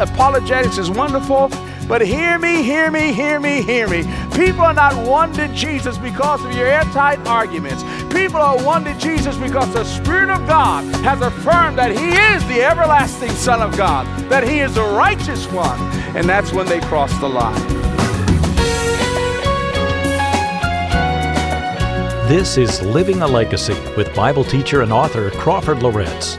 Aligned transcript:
apologetics 0.00 0.78
is 0.78 0.90
wonderful, 0.90 1.50
but 1.86 2.00
hear 2.00 2.38
me, 2.38 2.62
hear 2.62 2.90
me, 2.90 3.12
hear 3.12 3.38
me, 3.38 3.62
hear 3.62 3.86
me. 3.88 4.02
People 4.34 4.62
are 4.62 4.74
not 4.74 4.94
won 5.06 5.32
to 5.34 5.46
Jesus 5.48 5.98
because 5.98 6.44
of 6.44 6.52
your 6.54 6.66
airtight 6.66 7.18
arguments. 7.26 7.82
People 8.12 8.40
are 8.40 8.62
won 8.64 8.84
to 8.84 8.94
Jesus 8.98 9.36
because 9.36 9.72
the 9.74 9.84
Spirit 9.84 10.30
of 10.30 10.46
God 10.46 10.84
has 11.04 11.20
affirmed 11.20 11.78
that 11.78 11.90
He 11.90 12.08
is 12.34 12.46
the 12.48 12.62
everlasting 12.62 13.30
Son 13.30 13.60
of 13.60 13.76
God, 13.76 14.06
that 14.30 14.46
He 14.46 14.60
is 14.60 14.74
the 14.74 14.82
righteous 14.82 15.46
one, 15.52 15.78
and 16.16 16.28
that's 16.28 16.52
when 16.52 16.66
they 16.66 16.80
cross 16.80 17.12
the 17.20 17.28
line. 17.28 17.60
This 22.28 22.56
is 22.56 22.80
Living 22.82 23.22
a 23.22 23.26
Legacy 23.26 23.74
with 23.96 24.14
Bible 24.14 24.44
teacher 24.44 24.82
and 24.82 24.92
author 24.92 25.30
Crawford 25.30 25.82
Loritts. 25.82 26.38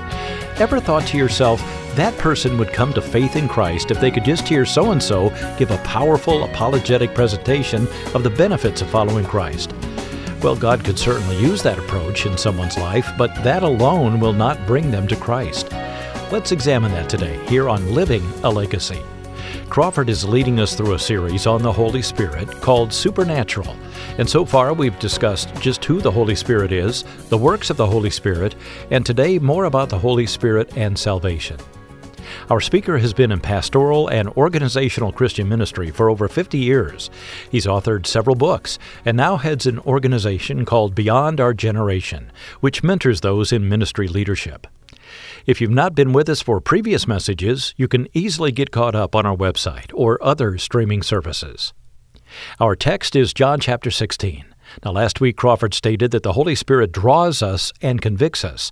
Ever 0.57 0.80
thought 0.80 1.05
to 1.07 1.18
yourself, 1.18 1.59
that 1.96 2.18
person 2.18 2.58
would 2.58 2.71
come 2.71 2.94
to 2.94 3.02
faith 3.02 3.36
in 3.36 3.48
Christ 3.48 3.91
if 3.91 4.00
they 4.00 4.12
could 4.12 4.23
just 4.23 4.48
hear 4.48 4.66
so 4.66 4.91
and 4.91 5.02
so 5.02 5.30
give 5.58 5.72
a 5.72 5.77
powerful 5.80 6.44
apologetic 6.45 7.13
presentation 7.13 7.88
of 8.13 8.23
the 8.23 8.30
benefits 8.30 8.82
of 8.82 8.90
following 8.90 9.26
Christ. 9.26 9.73
Well, 10.41 10.55
God 10.55 10.84
could 10.84 10.98
certainly 10.98 11.38
use 11.38 11.62
that 11.63 11.77
approach 11.77 12.26
in 12.26 12.38
someone's 12.38 12.77
life, 12.77 13.09
but 13.18 13.35
that 13.44 13.62
alone 13.62 14.20
will 14.20 14.34
not 14.34 14.66
bring 14.66 14.90
them 14.90 15.08
to 15.08 15.16
Christ. 15.16 15.72
Let's 16.32 16.52
examine 16.52 16.91
that 16.94 17.09
today 17.09 17.38
here 17.48 17.70
on 17.70 17.94
Living 17.94 18.23
a 18.44 18.49
Legacy. 18.49 19.02
Crawford 19.70 20.10
is 20.10 20.26
leading 20.26 20.60
us 20.60 20.76
through 20.76 20.94
a 20.94 20.99
series 20.99 21.46
on 21.46 21.62
the 21.62 21.71
Holy 21.71 22.02
Spirit 22.02 22.49
called 22.62 22.91
Supernatural. 22.91 23.76
And 24.18 24.30
so 24.30 24.46
far, 24.46 24.73
we've 24.73 24.98
discussed 24.99 25.54
just 25.55 25.84
who 25.85 26.02
the 26.02 26.12
Holy 26.12 26.35
Spirit 26.35 26.71
is, 26.71 27.04
the 27.30 27.38
works 27.38 27.70
of 27.70 27.77
the 27.77 27.88
Holy 27.88 28.10
Spirit, 28.10 28.55
and 28.90 29.05
today 29.05 29.40
more 29.40 29.66
about 29.66 29.90
the 29.90 29.99
Holy 29.99 30.26
Spirit 30.26 30.76
and 30.76 30.98
salvation. 30.98 31.58
Our 32.49 32.59
speaker 32.59 32.98
has 32.98 33.13
been 33.13 33.31
in 33.31 33.40
pastoral 33.40 34.08
and 34.08 34.30
organizational 34.30 35.12
Christian 35.12 35.48
ministry 35.49 35.91
for 35.91 36.09
over 36.09 36.27
50 36.27 36.57
years. 36.57 37.10
He's 37.49 37.65
authored 37.65 38.05
several 38.05 38.35
books 38.35 38.77
and 39.05 39.18
now 39.18 39.37
heads 39.37 39.65
an 39.65 39.79
organization 39.79 40.65
called 40.65 40.96
Beyond 40.96 41.40
Our 41.40 41.54
Generation, 41.54 42.32
which 42.59 42.84
mentors 42.84 43.21
those 43.21 43.52
in 43.52 43.70
ministry 43.70 44.07
leadership. 44.07 44.68
If 45.46 45.59
you've 45.59 45.71
not 45.71 45.96
been 45.96 46.13
with 46.13 46.29
us 46.29 46.41
for 46.41 46.62
previous 46.62 47.07
messages, 47.07 47.74
you 47.77 47.87
can 47.87 48.07
easily 48.13 48.52
get 48.52 48.71
caught 48.71 48.96
up 48.96 49.15
on 49.15 49.26
our 49.26 49.35
website 49.35 49.91
or 49.93 50.24
other 50.24 50.57
streaming 50.57 51.02
services. 51.02 51.74
Our 52.59 52.76
text 52.76 53.15
is 53.15 53.34
John 53.34 53.59
chapter 53.59 53.91
16. 53.91 54.51
Now, 54.84 54.91
last 54.91 55.22
week, 55.22 55.38
Crawford 55.38 55.74
stated 55.74 56.12
that 56.12 56.24
the 56.24 56.34
Holy 56.34 56.55
Spirit 56.55 56.91
draws 56.91 57.41
us 57.41 57.72
and 57.82 58.02
convicts 58.02 58.44
us. 58.44 58.72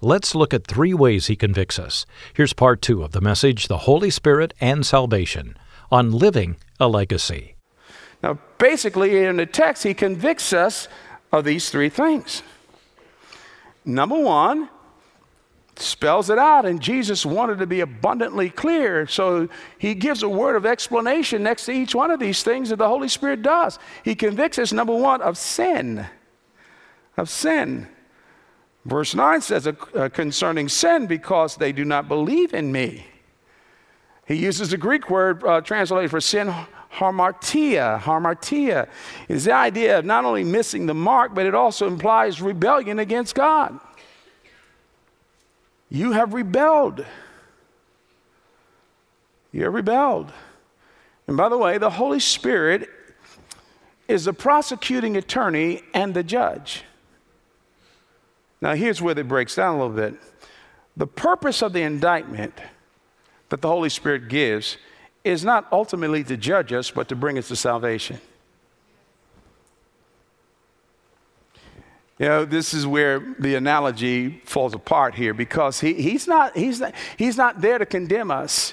Let's 0.00 0.34
look 0.34 0.52
at 0.52 0.66
three 0.66 0.94
ways 0.94 1.26
He 1.26 1.36
convicts 1.36 1.78
us. 1.78 2.06
Here's 2.34 2.52
part 2.52 2.82
two 2.82 3.02
of 3.02 3.12
the 3.12 3.20
message 3.20 3.68
The 3.68 3.78
Holy 3.78 4.10
Spirit 4.10 4.54
and 4.60 4.84
Salvation 4.84 5.56
on 5.90 6.12
Living 6.12 6.56
a 6.80 6.88
Legacy. 6.88 7.56
Now, 8.22 8.38
basically, 8.58 9.24
in 9.24 9.36
the 9.36 9.46
text, 9.46 9.82
He 9.82 9.94
convicts 9.94 10.52
us 10.52 10.88
of 11.32 11.44
these 11.44 11.70
three 11.70 11.88
things. 11.88 12.42
Number 13.84 14.18
one, 14.18 14.68
spells 15.78 16.30
it 16.30 16.38
out, 16.38 16.66
and 16.66 16.80
Jesus 16.80 17.26
wanted 17.26 17.58
to 17.58 17.66
be 17.66 17.80
abundantly 17.80 18.50
clear. 18.50 19.06
So 19.06 19.48
he 19.78 19.94
gives 19.94 20.22
a 20.22 20.28
word 20.28 20.56
of 20.56 20.66
explanation 20.66 21.42
next 21.42 21.66
to 21.66 21.72
each 21.72 21.94
one 21.94 22.10
of 22.10 22.20
these 22.20 22.42
things 22.42 22.70
that 22.70 22.76
the 22.76 22.88
Holy 22.88 23.08
Spirit 23.08 23.42
does. 23.42 23.78
He 24.02 24.14
convicts 24.14 24.58
us, 24.58 24.72
number 24.72 24.94
one, 24.94 25.22
of 25.22 25.36
sin. 25.36 26.06
Of 27.16 27.28
sin. 27.28 27.88
Verse 28.84 29.14
9 29.14 29.40
says, 29.40 29.66
uh, 29.66 30.08
concerning 30.12 30.68
sin, 30.68 31.06
because 31.06 31.56
they 31.56 31.72
do 31.72 31.84
not 31.84 32.08
believe 32.08 32.54
in 32.54 32.70
me. 32.70 33.06
He 34.26 34.34
uses 34.34 34.70
the 34.70 34.76
Greek 34.76 35.10
word 35.10 35.44
uh, 35.44 35.60
translated 35.60 36.10
for 36.10 36.20
sin, 36.20 36.52
hamartia. 36.92 38.00
Hamartia 38.00 38.88
is 39.28 39.44
the 39.44 39.52
idea 39.52 39.98
of 39.98 40.04
not 40.04 40.24
only 40.24 40.44
missing 40.44 40.86
the 40.86 40.94
mark, 40.94 41.34
but 41.34 41.46
it 41.46 41.54
also 41.54 41.86
implies 41.86 42.40
rebellion 42.40 42.98
against 42.98 43.34
God. 43.34 43.78
You 45.88 46.12
have 46.12 46.34
rebelled. 46.34 47.04
You 49.52 49.64
have 49.64 49.74
rebelled. 49.74 50.32
And 51.26 51.36
by 51.36 51.48
the 51.48 51.58
way, 51.58 51.78
the 51.78 51.90
Holy 51.90 52.20
Spirit 52.20 52.88
is 54.08 54.24
the 54.24 54.32
prosecuting 54.32 55.16
attorney 55.16 55.82
and 55.94 56.14
the 56.14 56.22
judge. 56.22 56.84
Now, 58.60 58.74
here's 58.74 59.02
where 59.02 59.18
it 59.18 59.28
breaks 59.28 59.56
down 59.56 59.76
a 59.76 59.78
little 59.78 59.96
bit. 59.96 60.20
The 60.96 61.06
purpose 61.06 61.62
of 61.62 61.72
the 61.72 61.82
indictment 61.82 62.54
that 63.48 63.60
the 63.60 63.68
Holy 63.68 63.88
Spirit 63.88 64.28
gives 64.28 64.76
is 65.24 65.44
not 65.44 65.66
ultimately 65.72 66.24
to 66.24 66.36
judge 66.36 66.72
us, 66.72 66.90
but 66.90 67.08
to 67.08 67.16
bring 67.16 67.36
us 67.38 67.48
to 67.48 67.56
salvation. 67.56 68.20
You 72.18 72.26
know, 72.26 72.44
this 72.46 72.72
is 72.72 72.86
where 72.86 73.20
the 73.38 73.56
analogy 73.56 74.40
falls 74.44 74.74
apart 74.74 75.14
here 75.14 75.34
because 75.34 75.80
he, 75.80 75.92
he's, 75.94 76.26
not, 76.26 76.56
he's, 76.56 76.80
not, 76.80 76.94
he's 77.18 77.36
not 77.36 77.60
there 77.60 77.78
to 77.78 77.84
condemn 77.84 78.30
us. 78.30 78.72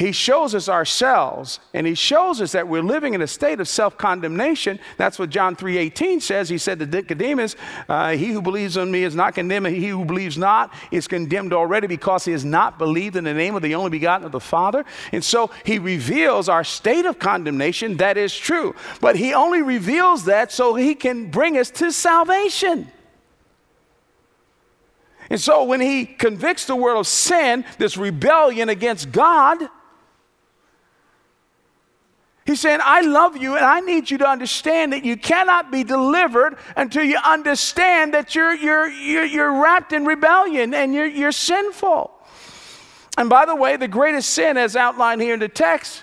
He 0.00 0.12
shows 0.12 0.54
us 0.54 0.66
ourselves, 0.66 1.60
and 1.74 1.86
he 1.86 1.94
shows 1.94 2.40
us 2.40 2.52
that 2.52 2.66
we're 2.66 2.82
living 2.82 3.12
in 3.12 3.20
a 3.20 3.26
state 3.26 3.60
of 3.60 3.68
self-condemnation. 3.68 4.80
That's 4.96 5.18
what 5.18 5.28
John 5.28 5.54
3.18 5.54 6.22
says. 6.22 6.48
He 6.48 6.56
said 6.56 6.78
to 6.78 6.86
Nicodemus, 6.86 7.54
uh, 7.86 8.12
he 8.12 8.28
who 8.28 8.40
believes 8.40 8.78
in 8.78 8.90
me 8.90 9.04
is 9.04 9.14
not 9.14 9.34
condemned, 9.34 9.66
and 9.66 9.76
he 9.76 9.88
who 9.88 10.06
believes 10.06 10.38
not 10.38 10.72
is 10.90 11.06
condemned 11.06 11.52
already 11.52 11.86
because 11.86 12.24
he 12.24 12.32
has 12.32 12.46
not 12.46 12.78
believed 12.78 13.14
in 13.14 13.24
the 13.24 13.34
name 13.34 13.54
of 13.54 13.60
the 13.60 13.74
only 13.74 13.90
begotten 13.90 14.24
of 14.24 14.32
the 14.32 14.40
Father. 14.40 14.86
And 15.12 15.22
so 15.22 15.50
he 15.66 15.78
reveals 15.78 16.48
our 16.48 16.64
state 16.64 17.04
of 17.04 17.18
condemnation. 17.18 17.98
That 17.98 18.16
is 18.16 18.34
true. 18.34 18.74
But 19.02 19.16
he 19.16 19.34
only 19.34 19.60
reveals 19.60 20.24
that 20.24 20.50
so 20.50 20.76
he 20.76 20.94
can 20.94 21.30
bring 21.30 21.58
us 21.58 21.70
to 21.72 21.92
salvation. 21.92 22.90
And 25.28 25.38
so 25.38 25.64
when 25.64 25.82
he 25.82 26.06
convicts 26.06 26.64
the 26.64 26.74
world 26.74 27.00
of 27.00 27.06
sin, 27.06 27.66
this 27.76 27.98
rebellion 27.98 28.70
against 28.70 29.12
God, 29.12 29.68
He's 32.50 32.58
saying, 32.58 32.80
I 32.82 33.02
love 33.02 33.36
you 33.36 33.54
and 33.54 33.64
I 33.64 33.78
need 33.78 34.10
you 34.10 34.18
to 34.18 34.28
understand 34.28 34.92
that 34.92 35.04
you 35.04 35.16
cannot 35.16 35.70
be 35.70 35.84
delivered 35.84 36.56
until 36.76 37.04
you 37.04 37.16
understand 37.24 38.12
that 38.14 38.34
you're, 38.34 38.52
you're, 38.52 38.88
you're, 38.88 39.24
you're 39.24 39.62
wrapped 39.62 39.92
in 39.92 40.04
rebellion 40.04 40.74
and 40.74 40.92
you're, 40.92 41.06
you're 41.06 41.30
sinful. 41.30 42.10
And 43.16 43.30
by 43.30 43.46
the 43.46 43.54
way, 43.54 43.76
the 43.76 43.86
greatest 43.86 44.30
sin, 44.30 44.56
as 44.56 44.74
outlined 44.74 45.22
here 45.22 45.34
in 45.34 45.38
the 45.38 45.48
text, 45.48 46.02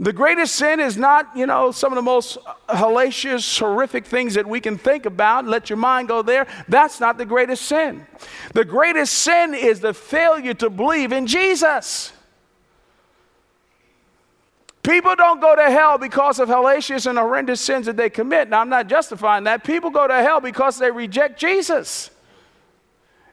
the 0.00 0.12
greatest 0.12 0.56
sin 0.56 0.80
is 0.80 0.96
not, 0.96 1.30
you 1.36 1.46
know, 1.46 1.70
some 1.70 1.92
of 1.92 1.96
the 1.96 2.02
most 2.02 2.36
hellacious, 2.68 3.60
horrific 3.60 4.04
things 4.04 4.34
that 4.34 4.48
we 4.48 4.60
can 4.60 4.76
think 4.76 5.06
about. 5.06 5.46
Let 5.46 5.70
your 5.70 5.76
mind 5.76 6.08
go 6.08 6.22
there. 6.22 6.48
That's 6.66 6.98
not 6.98 7.18
the 7.18 7.24
greatest 7.24 7.66
sin. 7.66 8.04
The 8.52 8.64
greatest 8.64 9.12
sin 9.12 9.54
is 9.54 9.78
the 9.78 9.94
failure 9.94 10.54
to 10.54 10.70
believe 10.70 11.12
in 11.12 11.28
Jesus. 11.28 12.10
People 14.86 15.16
don't 15.16 15.40
go 15.40 15.56
to 15.56 15.68
hell 15.68 15.98
because 15.98 16.38
of 16.38 16.48
hellacious 16.48 17.08
and 17.08 17.18
horrendous 17.18 17.60
sins 17.60 17.86
that 17.86 17.96
they 17.96 18.08
commit. 18.08 18.48
Now, 18.48 18.60
I'm 18.60 18.68
not 18.68 18.86
justifying 18.86 19.42
that. 19.42 19.64
People 19.64 19.90
go 19.90 20.06
to 20.06 20.14
hell 20.14 20.40
because 20.40 20.78
they 20.78 20.92
reject 20.92 21.40
Jesus, 21.40 22.10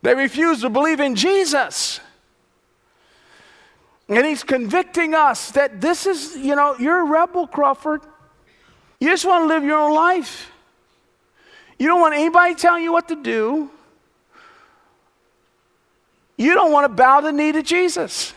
they 0.02 0.16
refuse 0.16 0.62
to 0.62 0.72
believe 0.72 1.00
in 1.00 1.16
Jesus. 1.16 2.00
And 4.10 4.26
he's 4.26 4.44
convicting 4.44 5.14
us 5.14 5.52
that 5.52 5.80
this 5.80 6.06
is, 6.06 6.36
you 6.36 6.56
know, 6.56 6.76
you're 6.78 7.02
a 7.02 7.06
rebel, 7.06 7.48
Crawford. 7.48 8.02
You 9.00 9.10
just 9.10 9.24
want 9.24 9.44
to 9.44 9.48
live 9.48 9.64
your 9.64 9.80
own 9.80 9.96
life. 9.96 10.52
You 11.80 11.88
don't 11.88 12.02
want 12.02 12.16
anybody 12.16 12.56
telling 12.56 12.84
you 12.84 12.92
what 12.92 13.08
to 13.08 13.16
do. 13.16 13.70
You 16.36 16.54
don't 16.54 16.72
want 16.72 16.86
to 16.86 16.90
bow 16.90 17.22
the 17.22 17.32
knee 17.32 17.52
to 17.54 17.64
Jesus. 17.64 18.34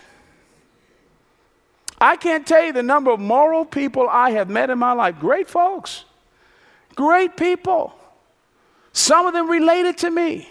I 2.06 2.14
can't 2.14 2.46
tell 2.46 2.62
you 2.62 2.72
the 2.72 2.84
number 2.84 3.10
of 3.10 3.18
moral 3.18 3.64
people 3.64 4.08
I 4.08 4.30
have 4.30 4.48
met 4.48 4.70
in 4.70 4.78
my 4.78 4.92
life. 4.92 5.18
Great 5.18 5.48
folks, 5.48 6.04
great 6.94 7.36
people. 7.36 7.92
Some 8.92 9.26
of 9.26 9.32
them 9.32 9.50
related 9.50 9.98
to 9.98 10.10
me. 10.10 10.48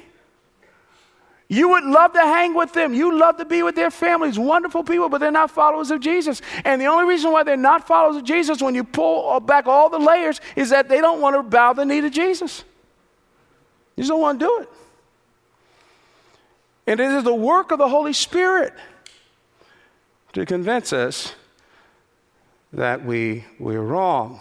You 1.47 1.69
would 1.69 1.85
love 1.85 2.11
to 2.11 2.19
hang 2.19 2.53
with 2.55 2.73
them. 2.73 2.93
You 2.93 3.17
love 3.17 3.37
to 3.37 3.45
be 3.45 3.63
with 3.63 3.75
their 3.75 3.89
families. 3.89 4.37
Wonderful 4.37 4.83
people, 4.83 5.07
but 5.07 5.19
they're 5.19 5.31
not 5.31 5.49
followers 5.49 5.91
of 5.91 6.01
Jesus. 6.01 6.41
And 6.65 6.81
the 6.81 6.87
only 6.87 7.05
reason 7.05 7.31
why 7.31 7.43
they're 7.43 7.55
not 7.55 7.87
followers 7.87 8.17
of 8.17 8.25
Jesus, 8.25 8.61
when 8.61 8.75
you 8.75 8.83
pull 8.83 9.39
back 9.39 9.65
all 9.65 9.89
the 9.89 9.99
layers, 9.99 10.41
is 10.57 10.71
that 10.71 10.89
they 10.89 10.99
don't 10.99 11.21
want 11.21 11.37
to 11.37 11.43
bow 11.43 11.71
the 11.71 11.85
knee 11.85 12.01
to 12.01 12.09
Jesus. 12.09 12.65
You 13.95 14.01
just 14.01 14.09
don't 14.09 14.19
want 14.19 14.41
to 14.41 14.45
do 14.45 14.59
it. 14.61 14.69
And 16.87 16.99
it 16.99 17.11
is 17.11 17.23
the 17.23 17.33
work 17.33 17.71
of 17.71 17.77
the 17.77 17.87
Holy 17.87 18.13
Spirit 18.13 18.73
to 20.33 20.45
convince 20.45 20.91
us 20.91 21.33
that 22.75 23.03
we, 23.03 23.43
we're 23.59 23.81
wrong. 23.81 24.39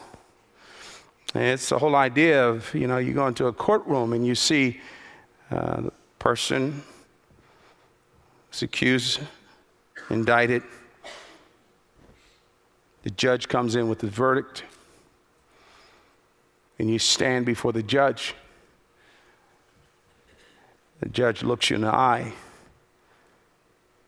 And 1.34 1.44
it's 1.44 1.68
the 1.68 1.78
whole 1.78 1.96
idea 1.96 2.46
of, 2.48 2.72
you 2.74 2.86
know, 2.86 2.98
you 2.98 3.14
go 3.14 3.26
into 3.26 3.46
a 3.46 3.52
courtroom 3.52 4.12
and 4.12 4.26
you 4.26 4.34
see 4.34 4.80
uh, 5.50 5.80
the 5.82 5.92
person 6.18 6.82
is 8.52 8.62
accused 8.62 9.20
indicted. 10.10 10.62
The 13.02 13.10
judge 13.10 13.48
comes 13.48 13.76
in 13.76 13.88
with 13.88 13.98
the 13.98 14.08
verdict, 14.08 14.64
and 16.78 16.88
you 16.88 16.98
stand 16.98 17.44
before 17.44 17.72
the 17.72 17.82
judge. 17.82 18.34
The 21.00 21.08
judge 21.10 21.42
looks 21.42 21.68
you 21.68 21.76
in 21.76 21.82
the 21.82 21.94
eye, 21.94 22.32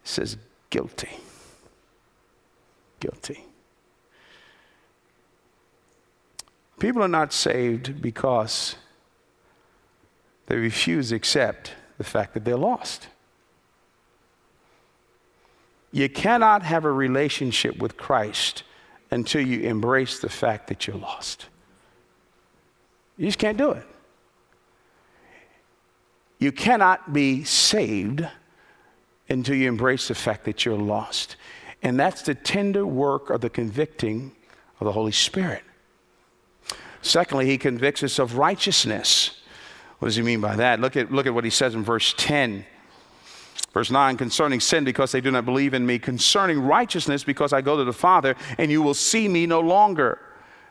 says, 0.02 0.38
Guilty. 0.70 1.10
Guilty. 3.00 3.44
People 6.78 7.02
are 7.02 7.08
not 7.08 7.32
saved 7.32 8.02
because 8.02 8.76
they 10.46 10.56
refuse 10.56 11.08
to 11.08 11.16
accept 11.16 11.72
the 11.98 12.04
fact 12.04 12.34
that 12.34 12.44
they're 12.44 12.56
lost. 12.56 13.08
You 15.90 16.08
cannot 16.08 16.62
have 16.62 16.84
a 16.84 16.92
relationship 16.92 17.78
with 17.78 17.96
Christ 17.96 18.62
until 19.10 19.40
you 19.40 19.60
embrace 19.60 20.18
the 20.18 20.28
fact 20.28 20.68
that 20.68 20.86
you're 20.86 20.96
lost. 20.96 21.46
You 23.16 23.26
just 23.26 23.38
can't 23.38 23.56
do 23.56 23.70
it. 23.70 23.86
You 26.38 26.52
cannot 26.52 27.14
be 27.14 27.44
saved 27.44 28.26
until 29.28 29.56
you 29.56 29.68
embrace 29.68 30.08
the 30.08 30.14
fact 30.14 30.44
that 30.44 30.64
you're 30.64 30.76
lost. 30.76 31.36
And 31.82 31.98
that's 31.98 32.22
the 32.22 32.34
tender 32.34 32.86
work 32.86 33.30
of 33.30 33.40
the 33.40 33.48
convicting 33.48 34.32
of 34.80 34.84
the 34.84 34.92
Holy 34.92 35.12
Spirit. 35.12 35.62
Secondly, 37.06 37.46
he 37.46 37.58
convicts 37.58 38.02
us 38.02 38.18
of 38.18 38.36
righteousness. 38.36 39.40
What 39.98 40.08
does 40.08 40.16
he 40.16 40.22
mean 40.22 40.40
by 40.40 40.56
that? 40.56 40.80
Look 40.80 40.96
at, 40.96 41.10
look 41.10 41.26
at 41.26 41.34
what 41.34 41.44
he 41.44 41.50
says 41.50 41.74
in 41.74 41.82
verse 41.82 42.14
10. 42.16 42.64
Verse 43.72 43.90
9, 43.90 44.16
concerning 44.16 44.60
sin, 44.60 44.84
because 44.84 45.12
they 45.12 45.20
do 45.20 45.30
not 45.30 45.44
believe 45.44 45.74
in 45.74 45.84
me, 45.84 45.98
concerning 45.98 46.60
righteousness, 46.60 47.24
because 47.24 47.52
I 47.52 47.60
go 47.60 47.76
to 47.76 47.84
the 47.84 47.92
Father, 47.92 48.34
and 48.58 48.70
you 48.70 48.80
will 48.82 48.94
see 48.94 49.28
me 49.28 49.46
no 49.46 49.60
longer. 49.60 50.18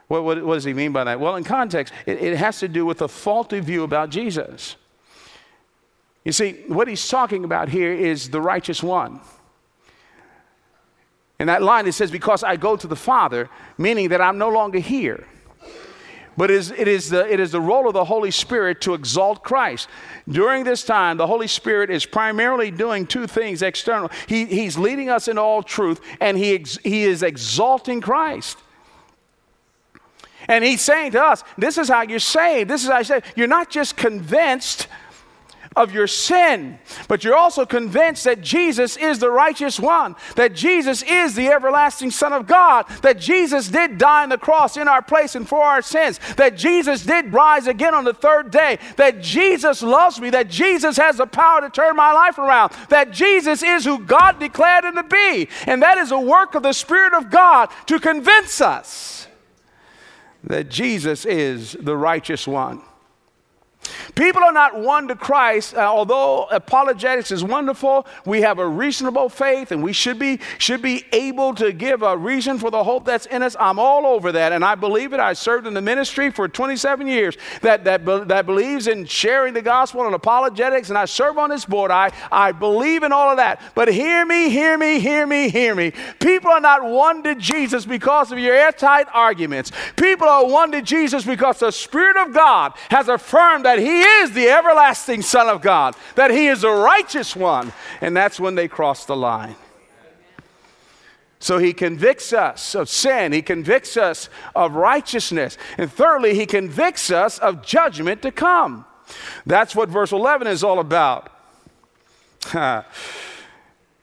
What, 0.07 0.23
what, 0.23 0.43
what 0.43 0.55
does 0.55 0.63
he 0.63 0.73
mean 0.73 0.91
by 0.91 1.03
that? 1.03 1.19
Well, 1.19 1.35
in 1.35 1.43
context, 1.43 1.93
it, 2.05 2.21
it 2.21 2.37
has 2.37 2.59
to 2.59 2.67
do 2.67 2.85
with 2.85 3.01
a 3.01 3.07
faulty 3.07 3.59
view 3.59 3.83
about 3.83 4.09
Jesus. 4.09 4.75
You 6.23 6.31
see, 6.31 6.63
what 6.67 6.87
he's 6.87 7.07
talking 7.07 7.43
about 7.43 7.69
here 7.69 7.93
is 7.93 8.31
the 8.31 8.41
righteous 8.41 8.81
one. 8.81 9.19
In 11.39 11.47
that 11.47 11.61
line, 11.61 11.85
it 11.85 11.93
says, 11.93 12.09
Because 12.09 12.43
I 12.43 12.55
go 12.55 12.75
to 12.75 12.87
the 12.87 12.95
Father, 12.95 13.49
meaning 13.77 14.09
that 14.09 14.21
I'm 14.21 14.37
no 14.37 14.49
longer 14.49 14.79
here. 14.79 15.27
But 16.37 16.51
it 16.51 16.57
is, 16.57 16.71
it, 16.71 16.87
is 16.87 17.09
the, 17.09 17.31
it 17.31 17.39
is 17.39 17.51
the 17.51 17.61
role 17.61 17.87
of 17.87 17.93
the 17.93 18.05
Holy 18.05 18.31
Spirit 18.31 18.81
to 18.81 18.93
exalt 18.93 19.43
Christ. 19.43 19.87
During 20.27 20.63
this 20.65 20.83
time, 20.83 21.17
the 21.17 21.27
Holy 21.27 21.47
Spirit 21.47 21.89
is 21.89 22.05
primarily 22.05 22.71
doing 22.71 23.07
two 23.07 23.25
things 23.25 23.61
external. 23.61 24.09
He, 24.27 24.45
he's 24.45 24.77
leading 24.77 25.09
us 25.09 25.27
in 25.27 25.37
all 25.37 25.63
truth, 25.63 26.01
and 26.19 26.37
he, 26.37 26.55
ex, 26.55 26.77
he 26.83 27.03
is 27.03 27.23
exalting 27.23 28.01
Christ. 28.01 28.57
And 30.47 30.63
he's 30.63 30.81
saying 30.81 31.13
to 31.13 31.23
us, 31.23 31.43
This 31.57 31.77
is 31.77 31.87
how 31.87 32.01
you're 32.01 32.19
saved. 32.19 32.69
This 32.69 32.83
is 32.83 32.89
how 32.89 32.99
you 32.99 33.03
say 33.03 33.21
You're 33.35 33.47
not 33.47 33.69
just 33.69 33.95
convinced 33.95 34.87
of 35.75 35.93
your 35.93 36.07
sin, 36.07 36.79
but 37.07 37.23
you're 37.23 37.35
also 37.35 37.65
convinced 37.65 38.23
that 38.23 38.41
Jesus 38.41 38.95
is 38.95 39.19
the 39.19 39.29
righteous 39.29 39.79
one, 39.79 40.15
that 40.35 40.55
Jesus 40.55 41.03
is 41.03 41.35
the 41.35 41.47
everlasting 41.47 42.11
Son 42.11 42.31
of 42.31 42.47
God, 42.47 42.87
that 43.01 43.19
Jesus 43.19 43.67
did 43.67 43.97
die 43.97 44.23
on 44.23 44.29
the 44.29 44.37
cross 44.37 44.77
in 44.77 44.87
our 44.87 45.01
place 45.01 45.35
and 45.35 45.47
for 45.47 45.61
our 45.61 45.81
sins, 45.81 46.19
that 46.37 46.55
Jesus 46.55 47.03
did 47.03 47.33
rise 47.33 47.67
again 47.67 47.93
on 47.93 48.05
the 48.05 48.13
third 48.13 48.51
day, 48.51 48.79
that 48.95 49.21
Jesus 49.21 49.81
loves 49.81 50.21
me, 50.21 50.29
that 50.29 50.49
Jesus 50.49 50.97
has 50.97 51.17
the 51.17 51.27
power 51.27 51.61
to 51.61 51.69
turn 51.69 51.95
my 51.95 52.13
life 52.13 52.37
around, 52.37 52.71
that 52.89 53.11
Jesus 53.11 53.61
is 53.61 53.83
who 53.83 53.99
God 53.99 54.39
declared 54.39 54.85
him 54.85 54.95
to 54.95 55.03
be. 55.03 55.49
And 55.65 55.81
that 55.81 55.97
is 55.97 56.11
a 56.11 56.19
work 56.19 56.55
of 56.55 56.63
the 56.63 56.73
Spirit 56.73 57.13
of 57.13 57.29
God 57.29 57.69
to 57.87 57.99
convince 57.99 58.61
us 58.61 59.27
that 60.43 60.69
Jesus 60.69 61.25
is 61.25 61.73
the 61.79 61.97
righteous 61.97 62.47
one. 62.47 62.81
People 64.15 64.43
are 64.43 64.51
not 64.51 64.79
won 64.79 65.07
to 65.07 65.15
Christ, 65.15 65.75
uh, 65.75 65.79
although 65.79 66.45
apologetics 66.45 67.31
is 67.31 67.43
wonderful. 67.43 68.07
We 68.25 68.41
have 68.41 68.59
a 68.59 68.67
reasonable 68.67 69.29
faith, 69.29 69.71
and 69.71 69.83
we 69.83 69.93
should 69.93 70.19
be 70.19 70.39
should 70.57 70.81
be 70.81 71.05
able 71.11 71.53
to 71.55 71.73
give 71.73 72.01
a 72.01 72.17
reason 72.17 72.57
for 72.57 72.71
the 72.71 72.83
hope 72.83 73.05
that's 73.05 73.25
in 73.25 73.43
us. 73.43 73.55
I'm 73.59 73.79
all 73.79 74.05
over 74.05 74.31
that, 74.31 74.51
and 74.51 74.63
I 74.63 74.75
believe 74.75 75.13
it. 75.13 75.19
I 75.19 75.33
served 75.33 75.67
in 75.67 75.73
the 75.73 75.81
ministry 75.81 76.31
for 76.31 76.47
27 76.47 77.07
years 77.07 77.37
that 77.61 77.83
that 77.83 78.05
that 78.27 78.45
believes 78.45 78.87
in 78.87 79.05
sharing 79.05 79.53
the 79.53 79.61
gospel 79.61 80.05
and 80.05 80.15
apologetics, 80.15 80.89
and 80.89 80.97
I 80.97 81.05
serve 81.05 81.37
on 81.37 81.49
this 81.49 81.65
board. 81.65 81.91
I 81.91 82.11
I 82.31 82.51
believe 82.51 83.03
in 83.03 83.11
all 83.11 83.29
of 83.29 83.37
that. 83.37 83.61
But 83.75 83.91
hear 83.91 84.25
me, 84.25 84.49
hear 84.49 84.77
me, 84.77 84.99
hear 84.99 85.25
me, 85.27 85.49
hear 85.49 85.75
me. 85.75 85.91
People 86.19 86.51
are 86.51 86.61
not 86.61 86.83
won 86.83 87.23
to 87.23 87.35
Jesus 87.35 87.85
because 87.85 88.31
of 88.31 88.39
your 88.39 88.55
airtight 88.55 89.07
arguments. 89.13 89.71
People 89.95 90.27
are 90.27 90.45
won 90.45 90.71
to 90.71 90.81
Jesus 90.81 91.25
because 91.25 91.59
the 91.59 91.71
Spirit 91.71 92.17
of 92.17 92.33
God 92.33 92.73
has 92.89 93.07
affirmed 93.07 93.65
that 93.65 93.74
that 93.75 93.81
He 93.81 94.01
is 94.01 94.31
the 94.31 94.47
everlasting 94.47 95.21
Son 95.21 95.49
of 95.49 95.61
God, 95.61 95.95
that 96.15 96.31
He 96.31 96.47
is 96.47 96.61
the 96.61 96.71
righteous 96.71 97.35
one. 97.35 97.73
And 97.99 98.15
that's 98.15 98.39
when 98.39 98.55
they 98.55 98.67
cross 98.67 99.05
the 99.05 99.15
line. 99.15 99.55
So 101.39 101.59
he 101.59 101.73
convicts 101.73 102.33
us 102.33 102.73
of 102.73 102.89
sin. 102.89 103.31
He 103.31 103.43
convicts 103.43 103.97
us 103.97 104.29
of 104.55 104.73
righteousness. 104.73 105.59
And 105.77 105.91
thirdly, 105.91 106.33
he 106.33 106.47
convicts 106.47 107.11
us 107.11 107.37
of 107.37 107.63
judgment 107.63 108.23
to 108.23 108.31
come. 108.31 108.85
That's 109.45 109.75
what 109.75 109.89
verse 109.89 110.11
11 110.11 110.47
is 110.47 110.63
all 110.63 110.79
about. 110.79 111.29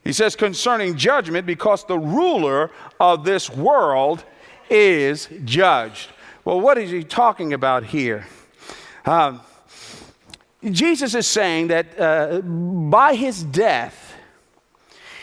he 0.05 0.13
says, 0.13 0.37
concerning 0.37 0.97
judgment, 0.97 1.47
because 1.47 1.85
the 1.85 1.99
ruler 1.99 2.71
of 3.01 3.25
this 3.25 3.51
world 3.51 4.23
is 4.71 5.29
judged. 5.45 6.11
Well, 6.45 6.61
what 6.61 6.79
is 6.79 6.91
he 6.93 7.03
talking 7.03 7.55
about 7.55 7.83
here? 7.83 8.27
Um, 9.05 9.41
Jesus 10.71 11.15
is 11.15 11.27
saying 11.27 11.69
that 11.69 11.99
uh, 11.99 12.41
by 12.41 13.15
his 13.15 13.43
death, 13.43 14.15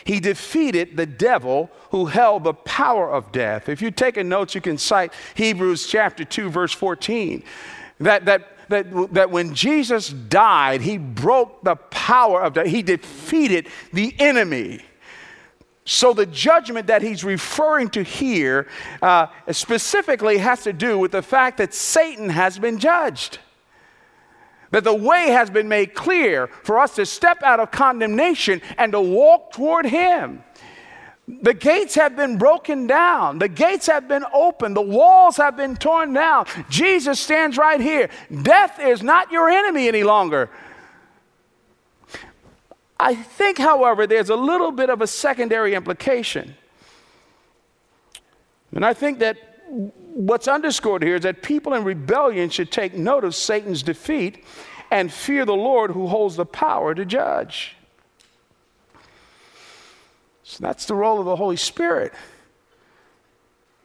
he 0.03 0.19
defeated 0.19 0.97
the 0.97 1.05
devil 1.05 1.69
who 1.91 2.05
held 2.05 2.43
the 2.43 2.53
power 2.53 3.09
of 3.11 3.31
death. 3.31 3.69
If 3.69 3.81
you 3.81 3.91
take 3.91 4.17
a 4.17 4.23
note, 4.23 4.55
you 4.55 4.61
can 4.61 4.77
cite 4.77 5.13
Hebrews 5.35 5.87
chapter 5.87 6.25
2, 6.25 6.49
verse 6.49 6.73
14. 6.73 7.43
That, 7.99 8.25
that, 8.25 8.57
that, 8.69 9.13
that 9.13 9.29
when 9.29 9.53
Jesus 9.53 10.09
died, 10.09 10.81
he 10.81 10.97
broke 10.97 11.63
the 11.63 11.75
power 11.75 12.41
of 12.41 12.53
death, 12.53 12.67
he 12.67 12.81
defeated 12.81 13.67
the 13.93 14.15
enemy. 14.19 14.81
So, 15.85 16.13
the 16.13 16.27
judgment 16.27 16.87
that 16.87 17.01
he's 17.01 17.23
referring 17.23 17.89
to 17.91 18.03
here 18.03 18.67
uh, 19.01 19.27
specifically 19.51 20.37
has 20.37 20.63
to 20.63 20.73
do 20.73 20.99
with 20.99 21.11
the 21.11 21.23
fact 21.23 21.57
that 21.57 21.73
Satan 21.73 22.29
has 22.29 22.59
been 22.59 22.77
judged. 22.77 23.39
That 24.71 24.83
the 24.83 24.93
way 24.93 25.29
has 25.29 25.49
been 25.49 25.67
made 25.67 25.95
clear 25.95 26.47
for 26.63 26.79
us 26.79 26.95
to 26.95 27.05
step 27.05 27.41
out 27.41 27.59
of 27.59 27.71
condemnation 27.71 28.61
and 28.77 28.91
to 28.91 29.01
walk 29.01 29.51
toward 29.51 29.85
Him. 29.85 30.43
The 31.41 31.53
gates 31.53 31.95
have 31.95 32.15
been 32.15 32.37
broken 32.37 32.87
down. 32.87 33.37
The 33.37 33.47
gates 33.47 33.85
have 33.85 34.07
been 34.07 34.25
opened. 34.33 34.75
The 34.75 34.81
walls 34.81 35.37
have 35.37 35.55
been 35.55 35.75
torn 35.75 36.13
down. 36.13 36.47
Jesus 36.69 37.19
stands 37.19 37.55
right 37.57 37.79
here. 37.79 38.09
Death 38.41 38.79
is 38.79 39.03
not 39.03 39.31
your 39.31 39.47
enemy 39.47 39.87
any 39.87 40.03
longer. 40.03 40.49
I 42.99 43.15
think, 43.15 43.57
however, 43.57 44.05
there's 44.07 44.29
a 44.29 44.35
little 44.35 44.71
bit 44.71 44.89
of 44.89 45.01
a 45.01 45.07
secondary 45.07 45.73
implication. 45.75 46.55
And 48.73 48.83
I 48.83 48.93
think 48.93 49.19
that 49.19 49.37
what's 49.69 50.47
underscored 50.47 51.03
here 51.03 51.15
is 51.15 51.23
that 51.23 51.43
people 51.43 51.73
in 51.73 51.83
rebellion 51.83 52.49
should 52.49 52.71
take 52.71 52.93
note 52.93 53.23
of 53.23 53.35
Satan's 53.35 53.83
defeat 53.83 54.43
and 54.91 55.11
fear 55.11 55.45
the 55.45 55.55
Lord 55.55 55.91
who 55.91 56.07
holds 56.07 56.35
the 56.35 56.45
power 56.45 56.95
to 56.95 57.05
judge. 57.05 57.75
So 60.43 60.57
that's 60.61 60.85
the 60.85 60.95
role 60.95 61.19
of 61.19 61.25
the 61.25 61.35
Holy 61.35 61.57
Spirit. 61.57 62.13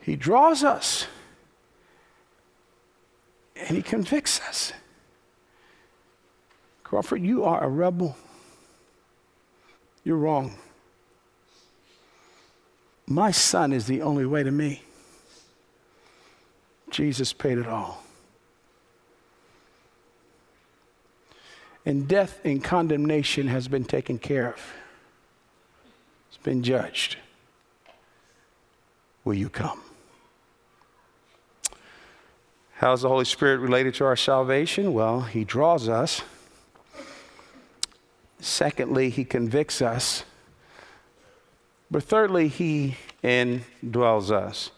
He 0.00 0.16
draws 0.16 0.64
us 0.64 1.06
and 3.56 3.76
He 3.76 3.82
convicts 3.82 4.40
us. 4.48 4.72
Crawford, 6.82 7.22
you 7.22 7.44
are 7.44 7.62
a 7.62 7.68
rebel. 7.68 8.16
You're 10.04 10.16
wrong. 10.16 10.54
My 13.06 13.30
son 13.30 13.72
is 13.72 13.86
the 13.86 14.00
only 14.02 14.24
way 14.24 14.42
to 14.42 14.50
me. 14.50 14.82
Jesus 16.94 17.32
paid 17.32 17.58
it 17.58 17.66
all. 17.66 18.00
And 21.84 22.06
death 22.06 22.40
and 22.44 22.62
condemnation 22.62 23.48
has 23.48 23.66
been 23.66 23.84
taken 23.84 24.16
care 24.16 24.50
of, 24.50 24.74
it's 26.28 26.38
been 26.38 26.62
judged. 26.62 27.16
Will 29.24 29.34
you 29.34 29.48
come? 29.48 29.80
How's 32.74 33.02
the 33.02 33.08
Holy 33.08 33.24
Spirit 33.24 33.58
related 33.58 33.94
to 33.94 34.04
our 34.04 34.16
salvation? 34.16 34.92
Well, 34.92 35.22
He 35.22 35.42
draws 35.42 35.88
us. 35.88 36.22
Secondly, 38.38 39.10
He 39.10 39.24
convicts 39.24 39.82
us. 39.82 40.24
But 41.90 42.04
thirdly, 42.04 42.46
He 42.46 42.96
indwells 43.24 44.30
us. 44.30 44.70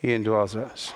He 0.00 0.08
indwells 0.08 0.56
us. 0.56 0.92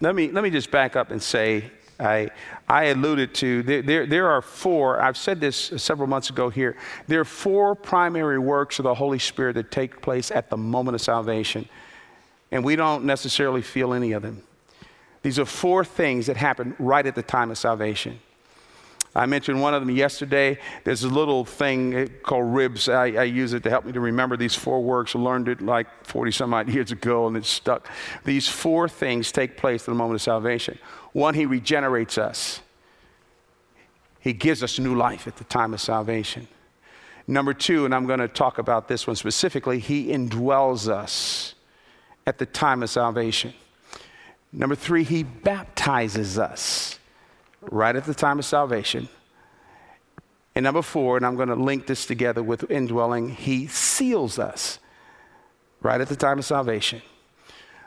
Let 0.00 0.14
me, 0.14 0.30
let 0.30 0.44
me 0.44 0.50
just 0.50 0.70
back 0.70 0.96
up 0.96 1.10
and 1.10 1.22
say 1.22 1.70
I, 2.00 2.30
I 2.68 2.84
alluded 2.84 3.34
to, 3.36 3.62
there, 3.64 3.82
there, 3.82 4.06
there, 4.06 4.28
are 4.28 4.40
four, 4.40 5.00
I've 5.02 5.16
said 5.16 5.40
this 5.40 5.56
several 5.76 6.06
months 6.06 6.30
ago 6.30 6.48
here, 6.48 6.76
there 7.08 7.20
are 7.20 7.24
four 7.24 7.74
primary 7.74 8.38
works 8.38 8.78
of 8.78 8.84
the 8.84 8.94
Holy 8.94 9.18
Spirit 9.18 9.54
that 9.54 9.70
take 9.72 10.00
place 10.00 10.30
at 10.30 10.48
the 10.48 10.56
moment 10.56 10.94
of 10.94 11.00
salvation, 11.00 11.68
and 12.52 12.64
we 12.64 12.76
don't 12.76 13.04
necessarily 13.04 13.62
feel 13.62 13.92
any 13.92 14.12
of 14.12 14.22
them. 14.22 14.42
These 15.22 15.40
are 15.40 15.44
four 15.44 15.84
things 15.84 16.26
that 16.26 16.36
happen 16.36 16.76
right 16.78 17.04
at 17.04 17.16
the 17.16 17.22
time 17.22 17.50
of 17.50 17.58
salvation. 17.58 18.20
I 19.14 19.26
mentioned 19.26 19.60
one 19.60 19.74
of 19.74 19.84
them 19.84 19.94
yesterday. 19.94 20.58
There's 20.84 21.02
a 21.02 21.08
little 21.08 21.44
thing 21.44 22.08
called 22.22 22.54
ribs. 22.54 22.88
I, 22.88 23.06
I, 23.06 23.22
use 23.24 23.52
it 23.52 23.62
to 23.62 23.70
help 23.70 23.84
me 23.84 23.92
to 23.92 24.00
remember 24.00 24.36
these 24.36 24.54
four 24.54 24.82
works. 24.82 25.16
I 25.16 25.18
learned 25.18 25.48
it 25.48 25.60
like 25.60 25.86
40 26.04 26.30
some 26.30 26.54
odd 26.54 26.68
years 26.68 26.92
ago 26.92 27.26
and 27.26 27.36
it's 27.36 27.48
stuck. 27.48 27.88
These 28.24 28.48
four 28.48 28.88
things 28.88 29.32
take 29.32 29.56
place 29.56 29.82
at 29.82 29.86
the 29.86 29.94
moment 29.94 30.16
of 30.16 30.22
salvation. 30.22 30.78
One, 31.12 31.34
He 31.34 31.46
regenerates 31.46 32.18
us, 32.18 32.60
He 34.20 34.32
gives 34.32 34.62
us 34.62 34.78
new 34.78 34.94
life 34.94 35.26
at 35.26 35.36
the 35.36 35.44
time 35.44 35.72
of 35.72 35.80
salvation. 35.80 36.48
Number 37.26 37.52
two, 37.52 37.84
and 37.84 37.94
I'm 37.94 38.06
going 38.06 38.20
to 38.20 38.28
talk 38.28 38.58
about 38.58 38.88
this 38.88 39.06
one 39.06 39.16
specifically, 39.16 39.78
He 39.78 40.08
indwells 40.08 40.88
us 40.88 41.54
at 42.26 42.38
the 42.38 42.46
time 42.46 42.82
of 42.82 42.90
salvation. 42.90 43.54
Number 44.52 44.74
three, 44.74 45.02
He 45.02 45.22
baptizes 45.22 46.38
us 46.38 46.97
right 47.62 47.94
at 47.94 48.04
the 48.04 48.14
time 48.14 48.38
of 48.38 48.44
salvation. 48.44 49.08
And 50.54 50.64
number 50.64 50.82
four, 50.82 51.16
and 51.16 51.24
I'm 51.24 51.36
going 51.36 51.48
to 51.48 51.54
link 51.54 51.86
this 51.86 52.06
together 52.06 52.42
with 52.42 52.70
indwelling, 52.70 53.30
he 53.30 53.66
seals 53.68 54.38
us 54.38 54.78
right 55.80 56.00
at 56.00 56.08
the 56.08 56.16
time 56.16 56.38
of 56.38 56.44
salvation. 56.44 57.00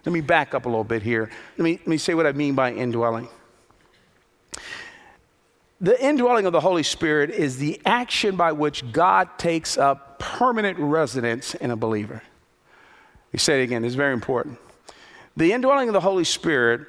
Let 0.06 0.13
me 0.13 0.22
back 0.22 0.54
up 0.54 0.66
a 0.66 0.70
little 0.70 0.84
bit 0.84 1.04
here. 1.04 1.30
Let 1.58 1.63
me, 1.63 1.74
let 1.74 1.88
me 1.88 1.98
say 1.98 2.13
what 2.13 2.25
I 2.25 2.32
mean 2.32 2.56
by 2.56 2.74
indwelling. 2.74 3.28
The 5.80 6.01
indwelling 6.04 6.46
of 6.46 6.54
the 6.54 6.60
Holy 6.60 6.84
Spirit 6.84 7.32
is 7.32 7.58
the 7.58 7.82
action 7.86 8.36
by 8.36 8.51
which 8.51 8.92
God 8.92 9.38
takes 9.38 9.78
up 9.78 10.20
permanent 10.20 10.78
residence 10.78 11.56
in 11.56 11.72
a 11.72 11.75
believer. 11.75 12.22
You 13.32 13.40
say 13.40 13.62
it 13.62 13.63
again, 13.63 13.84
it's 13.84 13.96
very 13.96 14.13
important. 14.13 14.60
The 15.36 15.54
indwelling 15.54 15.90
of 15.90 15.94
the 15.94 16.01
Holy 16.01 16.24
Spirit 16.24 16.88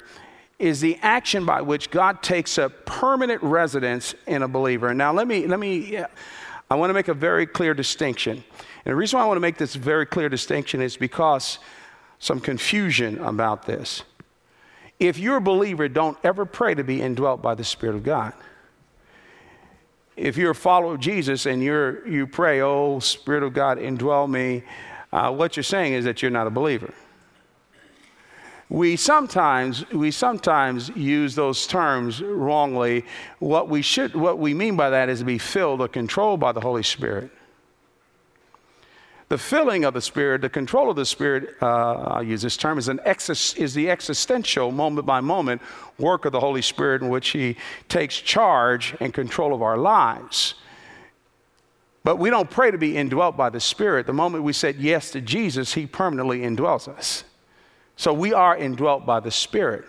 is 0.63 0.79
the 0.79 0.97
action 1.01 1.45
by 1.45 1.61
which 1.61 1.91
God 1.91 2.23
takes 2.23 2.57
a 2.57 2.69
permanent 2.69 3.43
residence 3.43 4.15
in 4.25 4.43
a 4.43 4.47
believer. 4.47 4.93
Now, 4.93 5.11
let 5.11 5.27
me, 5.27 5.45
let 5.45 5.59
me, 5.59 5.99
I 6.71 6.75
want 6.75 6.89
to 6.89 6.93
make 6.93 7.09
a 7.09 7.13
very 7.13 7.45
clear 7.45 7.73
distinction. 7.73 8.37
And 8.37 8.91
the 8.91 8.95
reason 8.95 9.19
why 9.19 9.25
I 9.25 9.27
want 9.27 9.35
to 9.35 9.41
make 9.41 9.57
this 9.57 9.75
very 9.75 10.05
clear 10.05 10.29
distinction 10.29 10.81
is 10.81 10.95
because 10.95 11.59
some 12.17 12.39
confusion 12.39 13.19
about 13.19 13.65
this. 13.65 14.03
If 14.99 15.17
you're 15.17 15.35
a 15.35 15.41
believer, 15.41 15.89
don't 15.89 16.17
ever 16.23 16.45
pray 16.45 16.73
to 16.75 16.83
be 16.83 17.01
indwelt 17.01 17.41
by 17.41 17.55
the 17.55 17.65
Spirit 17.65 17.97
of 17.97 18.03
God. 18.03 18.31
If 20.15 20.37
you're 20.37 20.51
a 20.51 20.55
follower 20.55 20.93
of 20.93 21.01
Jesus 21.01 21.45
and 21.45 21.61
you're, 21.61 22.07
you 22.07 22.25
pray, 22.25 22.61
Oh, 22.61 22.99
Spirit 22.99 23.43
of 23.43 23.51
God, 23.53 23.79
indwell 23.79 24.29
me, 24.29 24.63
uh, 25.11 25.29
what 25.29 25.57
you're 25.57 25.63
saying 25.63 25.91
is 25.91 26.05
that 26.05 26.21
you're 26.21 26.31
not 26.31 26.47
a 26.47 26.51
believer 26.51 26.93
we 28.73 28.95
sometimes 28.95 29.87
we 29.91 30.09
sometimes 30.09 30.89
use 30.95 31.35
those 31.35 31.67
terms 31.67 32.23
wrongly. 32.23 33.05
What 33.37 33.69
we 33.69 33.83
should 33.83 34.15
what 34.15 34.39
we 34.39 34.55
mean 34.55 34.75
by 34.75 34.89
that 34.89 35.09
is 35.09 35.19
to 35.19 35.25
be 35.25 35.37
filled 35.37 35.79
or 35.79 35.87
controlled 35.87 36.39
by 36.39 36.53
the 36.53 36.59
Holy 36.59 36.81
Spirit. 36.81 37.29
The 39.29 39.37
filling 39.37 39.85
of 39.85 39.93
the 39.93 40.01
Spirit, 40.01 40.41
the 40.41 40.49
control 40.49 40.89
of 40.89 40.95
the 40.95 41.05
Spirit, 41.05 41.55
uh, 41.61 41.65
I'll 41.65 42.23
use 42.23 42.41
this 42.41 42.57
term, 42.57 42.79
is, 42.79 42.87
an 42.87 42.99
ex- 43.05 43.53
is 43.53 43.73
the 43.73 43.89
existential, 43.89 44.71
moment 44.71 45.05
by 45.05 45.21
moment 45.21 45.61
work 45.99 46.25
of 46.25 46.31
the 46.31 46.39
Holy 46.39 46.61
Spirit 46.61 47.03
in 47.03 47.09
which 47.09 47.29
He 47.29 47.55
takes 47.89 48.17
charge 48.17 48.95
and 48.99 49.13
control 49.13 49.53
of 49.53 49.61
our 49.61 49.77
lives. 49.77 50.55
But 52.03 52.17
we 52.17 52.31
don't 52.31 52.49
pray 52.49 52.71
to 52.71 52.77
be 52.77 52.97
indwelt 52.97 53.37
by 53.37 53.49
the 53.49 53.59
Spirit. 53.59 54.07
The 54.07 54.13
moment 54.13 54.43
we 54.43 54.53
said 54.53 54.77
yes 54.77 55.11
to 55.11 55.21
Jesus, 55.21 55.73
He 55.73 55.85
permanently 55.85 56.41
indwells 56.41 56.87
us. 56.87 57.23
So 57.95 58.13
we 58.13 58.33
are 58.33 58.57
indwelt 58.57 59.05
by 59.05 59.19
the 59.19 59.31
Spirit. 59.31 59.85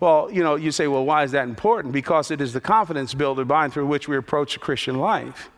Well, 0.00 0.30
you 0.30 0.42
know, 0.42 0.56
you 0.56 0.70
say, 0.70 0.86
well, 0.86 1.04
why 1.04 1.24
is 1.24 1.32
that 1.32 1.48
important? 1.48 1.92
Because 1.92 2.30
it 2.30 2.40
is 2.40 2.52
the 2.52 2.60
confidence 2.60 3.14
builder 3.14 3.44
by 3.44 3.64
and 3.64 3.72
through 3.72 3.86
which 3.86 4.08
we 4.08 4.16
approach 4.16 4.54
the 4.54 4.60
Christian 4.60 4.98
life. 4.98 5.50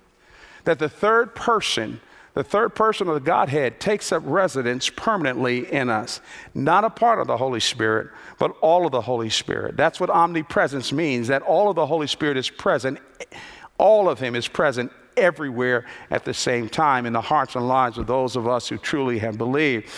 That 0.64 0.78
the 0.78 0.88
third 0.88 1.34
person, 1.34 2.00
the 2.34 2.44
third 2.44 2.74
person 2.74 3.08
of 3.08 3.14
the 3.14 3.20
Godhead, 3.20 3.80
takes 3.80 4.12
up 4.12 4.22
residence 4.24 4.88
permanently 4.90 5.70
in 5.70 5.90
us. 5.90 6.20
Not 6.54 6.84
a 6.84 6.90
part 6.90 7.20
of 7.20 7.26
the 7.26 7.36
Holy 7.36 7.60
Spirit, 7.60 8.08
but 8.38 8.56
all 8.60 8.86
of 8.86 8.92
the 8.92 9.00
Holy 9.00 9.30
Spirit. 9.30 9.76
That's 9.76 9.98
what 9.98 10.10
omnipresence 10.10 10.92
means, 10.92 11.28
that 11.28 11.42
all 11.42 11.68
of 11.68 11.76
the 11.76 11.86
Holy 11.86 12.06
Spirit 12.06 12.36
is 12.36 12.48
present. 12.48 12.98
All 13.76 14.08
of 14.08 14.20
Him 14.20 14.34
is 14.34 14.46
present 14.46 14.92
everywhere 15.16 15.84
at 16.10 16.24
the 16.24 16.34
same 16.34 16.68
time 16.68 17.04
in 17.06 17.12
the 17.12 17.20
hearts 17.20 17.56
and 17.56 17.66
lives 17.66 17.98
of 17.98 18.06
those 18.06 18.36
of 18.36 18.46
us 18.46 18.68
who 18.68 18.78
truly 18.78 19.18
have 19.18 19.36
believed. 19.36 19.88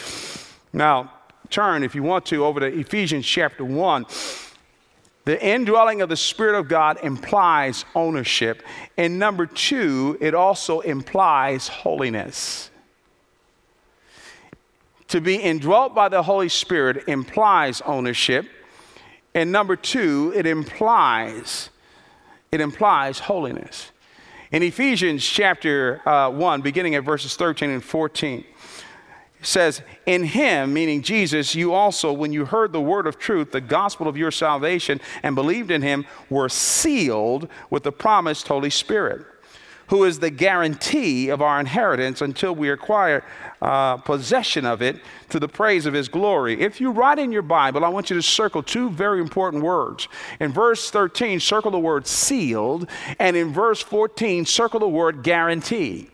Now, 0.73 1.13
turn, 1.51 1.83
if 1.83 1.95
you 1.95 2.03
want 2.03 2.27
to, 2.27 2.45
over 2.45 2.61
to 2.61 2.67
Ephesians 2.67 3.27
chapter 3.27 3.65
1. 3.65 4.07
The 5.25 5.45
indwelling 5.45 6.01
of 6.01 6.09
the 6.09 6.17
Spirit 6.17 6.59
of 6.59 6.69
God 6.69 6.99
implies 7.03 7.85
ownership. 7.95 8.63
And 8.97 9.19
number 9.19 9.47
two, 9.47 10.17
it 10.21 10.35
also 10.35 10.81
implies 10.81 11.69
holiness. 11.69 12.71
To 15.09 15.21
be 15.21 15.37
indwelt 15.37 15.95
by 15.95 16.09
the 16.09 16.23
Holy 16.23 16.49
Spirit 16.49 17.09
implies 17.09 17.81
ownership. 17.83 18.49
And 19.35 19.53
number 19.53 19.77
two, 19.77 20.33
it 20.35 20.47
implies 20.47 21.71
it 22.53 22.61
implies 22.61 23.21
holiness. 23.21 23.93
In 24.51 24.63
Ephesians 24.63 25.25
chapter 25.25 26.07
uh, 26.09 26.31
1, 26.31 26.63
beginning 26.63 26.97
at 26.97 27.05
verses 27.05 27.37
13 27.37 27.71
and 27.71 27.85
14, 27.85 28.45
says, 29.43 29.83
In 30.07 30.25
him, 30.25 30.73
meaning 30.73 31.03
Jesus, 31.03 31.55
you 31.55 31.73
also, 31.73 32.13
when 32.13 32.33
you 32.33 32.45
heard 32.45 32.73
the 32.73 32.81
word 32.81 33.07
of 33.07 33.19
truth, 33.19 33.53
the 33.53 33.61
gospel 33.61 34.09
of 34.09 34.17
your 34.17 34.31
salvation, 34.31 35.01
and 35.23 35.35
believed 35.35 35.71
in 35.71 35.83
him, 35.83 36.07
were 36.29 36.49
sealed 36.49 37.49
with 37.71 37.83
the 37.83 37.93
promised 37.93 38.49
Holy 38.49 38.71
Spirit, 38.71 39.27
who 39.89 40.05
is 40.05 40.19
the 40.19 40.31
guarantee 40.31 41.31
of 41.31 41.43
our 41.43 41.59
inheritance 41.59 42.21
until 42.21 42.55
we 42.55 42.71
acquire 42.71 43.25
uh, 43.63 43.97
possession 43.99 44.65
of 44.65 44.83
it 44.83 45.01
to 45.31 45.41
the 45.41 45.49
praise 45.49 45.87
of 45.87 45.95
his 45.95 46.09
glory. 46.09 46.61
If 46.61 46.81
you 46.81 46.91
write 46.91 47.19
in 47.19 47.33
your 47.33 47.43
Bible, 47.43 47.85
I 47.85 47.89
want 47.89 48.11
you 48.11 48.17
to 48.17 48.23
circle 48.23 48.63
two 48.63 48.91
very 48.91 49.21
important 49.21 49.63
words. 49.63 50.09
In 50.39 50.53
verse 50.53 50.91
13, 50.91 51.41
circle 51.41 51.71
the 51.71 51.79
word 51.79 52.07
sealed, 52.07 52.89
and 53.19 53.37
in 53.37 53.53
verse 53.53 53.81
14, 53.83 54.47
circle 54.47 54.81
the 54.81 54.89
word 54.89 55.23
guarantee 55.23 56.11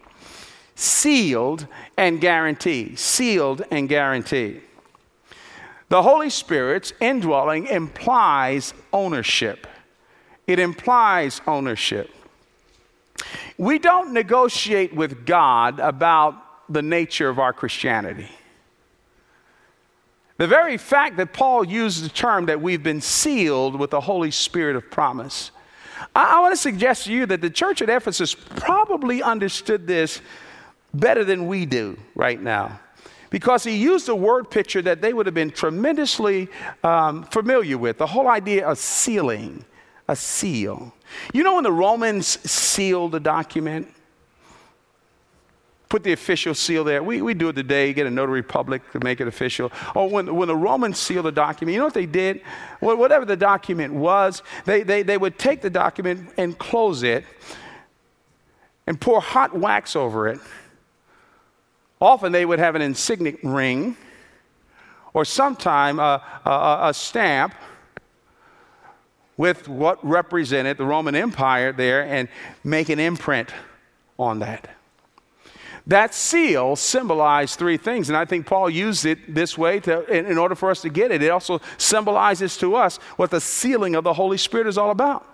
sealed 0.76 1.66
and 1.96 2.20
guaranteed. 2.20 2.98
Sealed 2.98 3.64
and 3.72 3.88
guaranteed. 3.88 4.62
The 5.88 6.02
Holy 6.02 6.30
Spirit's 6.30 6.92
indwelling 7.00 7.66
implies 7.66 8.74
ownership. 8.92 9.66
It 10.46 10.58
implies 10.58 11.40
ownership. 11.46 12.10
We 13.58 13.78
don't 13.78 14.12
negotiate 14.12 14.94
with 14.94 15.26
God 15.26 15.80
about 15.80 16.36
the 16.68 16.82
nature 16.82 17.28
of 17.28 17.38
our 17.38 17.52
Christianity. 17.52 18.28
The 20.36 20.46
very 20.46 20.76
fact 20.76 21.16
that 21.16 21.32
Paul 21.32 21.64
used 21.64 22.04
the 22.04 22.10
term 22.10 22.46
that 22.46 22.60
we've 22.60 22.82
been 22.82 23.00
sealed 23.00 23.78
with 23.78 23.90
the 23.90 24.02
Holy 24.02 24.30
Spirit 24.30 24.76
of 24.76 24.90
promise. 24.90 25.50
I, 26.14 26.36
I 26.36 26.40
want 26.40 26.52
to 26.52 26.60
suggest 26.60 27.04
to 27.04 27.12
you 27.12 27.24
that 27.26 27.40
the 27.40 27.48
church 27.48 27.80
at 27.80 27.88
Ephesus 27.88 28.34
probably 28.34 29.22
understood 29.22 29.86
this 29.86 30.20
better 30.94 31.24
than 31.24 31.46
we 31.46 31.66
do 31.66 31.96
right 32.14 32.40
now 32.40 32.80
because 33.30 33.64
he 33.64 33.76
used 33.76 34.08
a 34.08 34.14
word 34.14 34.50
picture 34.50 34.82
that 34.82 35.00
they 35.00 35.12
would 35.12 35.26
have 35.26 35.34
been 35.34 35.50
tremendously 35.50 36.48
um, 36.82 37.24
familiar 37.24 37.76
with 37.76 37.98
the 37.98 38.06
whole 38.06 38.28
idea 38.28 38.66
of 38.66 38.78
sealing, 38.78 39.64
a 40.08 40.16
seal. 40.16 40.94
You 41.32 41.42
know, 41.42 41.56
when 41.56 41.64
the 41.64 41.72
Romans 41.72 42.26
sealed 42.50 43.14
a 43.14 43.20
document, 43.20 43.92
put 45.88 46.02
the 46.02 46.12
official 46.12 46.54
seal 46.54 46.82
there. 46.82 47.02
We, 47.02 47.22
we 47.22 47.34
do 47.34 47.48
it 47.48 47.54
today, 47.54 47.92
get 47.92 48.06
a 48.06 48.10
notary 48.10 48.42
public 48.42 48.90
to 48.92 49.00
make 49.00 49.20
it 49.20 49.28
official. 49.28 49.70
Or 49.94 50.08
when, 50.08 50.34
when 50.34 50.48
the 50.48 50.56
Romans 50.56 50.98
sealed 50.98 51.26
a 51.26 51.32
document, 51.32 51.74
you 51.74 51.78
know 51.78 51.86
what 51.86 51.94
they 51.94 52.06
did? 52.06 52.42
Well, 52.80 52.96
whatever 52.96 53.24
the 53.24 53.36
document 53.36 53.92
was, 53.92 54.42
they, 54.64 54.82
they, 54.82 55.02
they 55.02 55.18
would 55.18 55.38
take 55.38 55.62
the 55.62 55.70
document 55.70 56.30
and 56.38 56.58
close 56.58 57.02
it 57.02 57.24
and 58.86 59.00
pour 59.00 59.20
hot 59.20 59.56
wax 59.56 59.94
over 59.94 60.28
it 60.28 60.40
Often 62.00 62.32
they 62.32 62.44
would 62.44 62.58
have 62.58 62.74
an 62.74 62.82
insignia 62.82 63.34
ring 63.42 63.96
or 65.14 65.24
sometime 65.24 65.98
a, 65.98 66.22
a, 66.44 66.78
a 66.88 66.94
stamp 66.94 67.54
with 69.36 69.68
what 69.68 70.04
represented 70.06 70.76
the 70.76 70.84
Roman 70.84 71.14
Empire 71.14 71.72
there 71.72 72.02
and 72.02 72.28
make 72.64 72.88
an 72.88 72.98
imprint 72.98 73.50
on 74.18 74.40
that. 74.40 74.68
That 75.86 76.14
seal 76.14 76.74
symbolized 76.74 77.58
three 77.58 77.76
things, 77.76 78.08
and 78.08 78.16
I 78.16 78.24
think 78.24 78.46
Paul 78.46 78.68
used 78.68 79.06
it 79.06 79.34
this 79.34 79.56
way 79.56 79.78
to, 79.80 80.04
in, 80.06 80.26
in 80.26 80.38
order 80.38 80.56
for 80.56 80.70
us 80.70 80.82
to 80.82 80.88
get 80.88 81.12
it. 81.12 81.22
It 81.22 81.30
also 81.30 81.60
symbolizes 81.78 82.56
to 82.58 82.74
us 82.74 82.96
what 83.16 83.30
the 83.30 83.40
sealing 83.40 83.94
of 83.94 84.02
the 84.02 84.14
Holy 84.14 84.36
Spirit 84.36 84.66
is 84.66 84.76
all 84.76 84.90
about. 84.90 85.24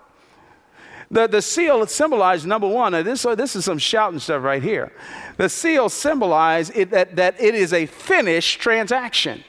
The, 1.13 1.27
the 1.27 1.43
seal 1.43 1.87
symbolized 1.87 2.47
number 2.47 2.67
one, 2.67 2.93
this, 3.05 3.23
this 3.23 3.55
is 3.55 3.67
some 3.67 3.77
shouting 3.77 4.19
stuff 4.19 4.43
right 4.43 4.63
here. 4.63 4.91
The 5.37 5.51
seal 5.51 5.91
symbolized 5.91 6.73
it, 6.75 6.91
that, 6.91 7.17
that 7.17 7.39
it 7.39 7.55
is 7.55 7.75
a 7.75 7.85
finished 7.85 8.61
transaction. 8.61 9.45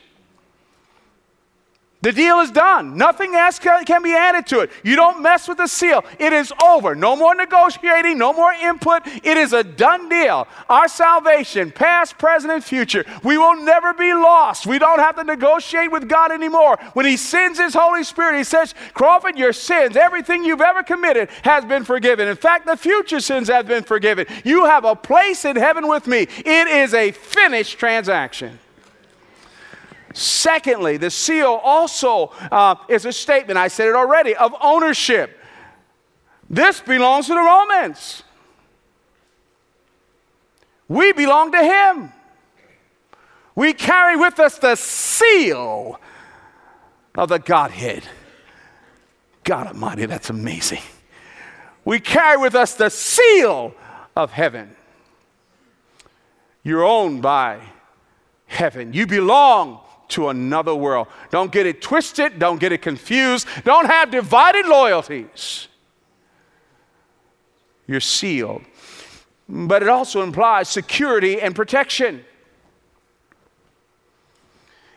The 2.04 2.12
deal 2.12 2.42
is 2.42 2.52
done. 2.52 2.98
Nothing 2.98 3.34
else 3.34 3.60
can 3.60 4.04
be 4.04 4.14
added 4.14 4.46
to 4.48 4.60
it. 4.60 4.72
You 4.84 4.98
don't 4.98 5.22
mess 5.22 5.48
with 5.48 5.58
the 5.58 5.68
seal. 5.68 6.04
It 6.20 6.34
is 6.34 6.52
over. 6.62 6.96
No 6.96 7.16
more 7.16 7.34
negotiating, 7.34 8.18
no 8.18 8.34
more 8.34 8.52
input. 8.52 9.08
It 9.08 9.38
is 9.38 9.54
a 9.54 9.64
done 9.64 10.10
deal. 10.10 10.46
Our 10.68 10.90
salvation, 10.90 11.72
past, 11.72 12.18
present, 12.18 12.52
and 12.52 12.62
future, 12.62 13.06
we 13.24 13.38
will 13.38 13.56
never 13.56 13.94
be 13.94 14.14
lost. 14.14 14.68
We 14.68 14.80
don't 14.80 15.00
have 15.00 15.16
to 15.16 15.24
negotiate 15.24 15.94
with 15.94 16.10
God 16.10 16.34
anymore. 16.34 16.78
When 16.92 17.06
He 17.06 17.16
sends 17.16 17.58
His 17.58 17.74
Holy 17.74 18.04
Spirit, 18.04 18.38
He 18.38 18.44
says, 18.44 18.76
Crawford, 18.94 19.38
your 19.38 19.54
sins, 19.54 19.96
everything 19.96 20.44
you've 20.44 20.60
ever 20.60 20.84
committed 20.84 21.30
has 21.44 21.64
been 21.64 21.86
forgiven. 21.86 22.28
In 22.28 22.36
fact, 22.36 22.66
the 22.66 22.76
future 22.76 23.22
sins 23.22 23.48
have 23.48 23.66
been 23.66 23.84
forgiven. 23.84 24.26
You 24.44 24.66
have 24.66 24.84
a 24.84 24.94
place 24.94 25.46
in 25.46 25.56
heaven 25.56 25.88
with 25.88 26.06
me. 26.06 26.24
It 26.24 26.68
is 26.68 26.94
a 26.94 27.12
finished 27.12 27.80
transaction. 27.80 28.60
Secondly, 30.14 30.98
the 30.98 31.10
seal 31.10 31.60
also 31.64 32.28
uh, 32.52 32.76
is 32.88 33.06
a 33.06 33.12
statement, 33.12 33.58
I 33.58 33.68
said 33.68 33.88
it 33.88 33.96
already, 33.96 34.36
of 34.36 34.54
ownership. 34.62 35.40
This 36.50 36.80
belongs 36.82 37.28
to 37.28 37.34
the 37.34 37.40
Romans. 37.40 38.24
We 40.88 41.12
belong 41.14 41.52
to 41.52 41.64
Him. 41.64 42.14
We 43.56 43.74
carry 43.74 44.16
with 44.16 44.40
us 44.40 44.58
the 44.58 44.76
seal 44.76 46.00
of 47.16 47.30
the 47.30 47.40
Godhead. 47.40 48.04
God 49.44 49.68
Almighty, 49.68 50.06
that's 50.06 50.30
amazing. 50.30 50.82
We 51.86 52.00
carry 52.00 52.38
with 52.38 52.56
us 52.56 52.76
the 52.76 52.90
seal 52.90 53.74
of 54.16 54.32
heaven. 54.32 54.76
You're 56.64 56.86
owned 56.86 57.22
by 57.22 57.60
heaven. 58.46 58.94
You 58.94 59.06
belong 59.06 59.82
to 60.10 60.30
another 60.30 60.76
world. 60.76 61.08
Don't 61.32 61.52
get 61.52 61.66
it 61.66 61.82
twisted, 61.82 62.40
don't 62.40 62.60
get 62.60 62.72
it 62.72 62.82
confused, 62.82 63.48
don't 63.64 63.86
have 63.86 64.12
divided 64.12 64.66
loyalties. 64.66 65.68
You're 67.88 68.00
sealed. 68.00 68.64
But 69.50 69.84
it 69.84 69.90
also 69.90 70.22
implies 70.22 70.70
security 70.70 71.42
and 71.42 71.56
protection. 71.56 72.24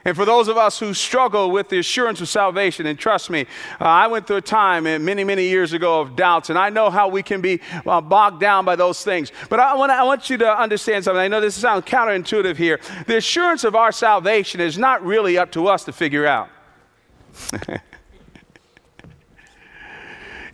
And 0.06 0.14
for 0.14 0.24
those 0.24 0.46
of 0.46 0.56
us 0.56 0.78
who 0.78 0.94
struggle 0.94 1.50
with 1.50 1.68
the 1.68 1.80
assurance 1.80 2.20
of 2.20 2.28
salvation, 2.28 2.86
and 2.86 2.96
trust 2.96 3.28
me, 3.28 3.40
uh, 3.80 3.84
I 3.84 4.06
went 4.06 4.28
through 4.28 4.36
a 4.36 4.40
time 4.40 4.86
uh, 4.86 5.00
many, 5.00 5.24
many 5.24 5.48
years 5.48 5.72
ago 5.72 6.00
of 6.00 6.14
doubts, 6.14 6.48
and 6.48 6.56
I 6.56 6.70
know 6.70 6.90
how 6.90 7.08
we 7.08 7.24
can 7.24 7.40
be 7.40 7.60
uh, 7.84 8.00
bogged 8.00 8.40
down 8.40 8.64
by 8.64 8.76
those 8.76 9.02
things. 9.02 9.32
But 9.50 9.58
I 9.58 9.74
want, 9.74 9.90
I 9.90 10.04
want 10.04 10.30
you 10.30 10.36
to 10.38 10.60
understand 10.60 11.02
something. 11.02 11.20
I 11.20 11.26
know 11.26 11.40
this 11.40 11.56
sounds 11.56 11.86
counterintuitive 11.86 12.56
here. 12.56 12.78
The 13.08 13.16
assurance 13.16 13.64
of 13.64 13.74
our 13.74 13.90
salvation 13.90 14.60
is 14.60 14.78
not 14.78 15.04
really 15.04 15.38
up 15.38 15.50
to 15.52 15.66
us 15.66 15.82
to 15.86 15.92
figure 15.92 16.24
out. 16.24 16.50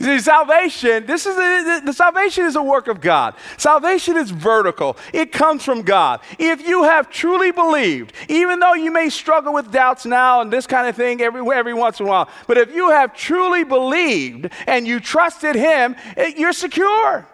See, 0.03 0.19
salvation, 0.19 1.07
this 1.07 1.27
is 1.27 1.37
a, 1.37 1.81
the 1.85 1.93
salvation 1.93 2.45
is 2.45 2.57
a 2.57 2.63
work 2.63 2.89
of 2.89 3.01
God. 3.01 3.37
Salvation 3.57 4.17
is 4.17 4.33
vertical. 4.33 4.97
It 5.13 5.31
comes 5.31 5.65
from 5.65 5.83
God. 5.83 6.19
If 6.41 6.67
you 6.67 6.83
have 6.83 7.09
truly 7.09 7.53
believed, 7.53 8.13
even 8.29 8.59
though 8.59 8.75
you 8.75 8.91
may 8.91 9.11
struggle 9.11 9.55
with 9.55 9.71
doubts 9.71 10.05
now 10.05 10.41
and 10.41 10.53
this 10.53 10.67
kind 10.67 10.89
of 10.89 10.97
thing 10.97 11.21
every, 11.21 11.41
every 11.55 11.73
once 11.73 12.01
in 12.01 12.07
a 12.07 12.09
while, 12.09 12.29
but 12.49 12.59
if 12.59 12.75
you 12.75 12.91
have 12.91 13.15
truly 13.15 13.63
believed 13.63 14.51
and 14.67 14.89
you 14.89 14.99
trusted 14.99 15.55
Him, 15.55 15.95
it, 16.17 16.37
you're 16.37 16.53
secure. 16.53 17.25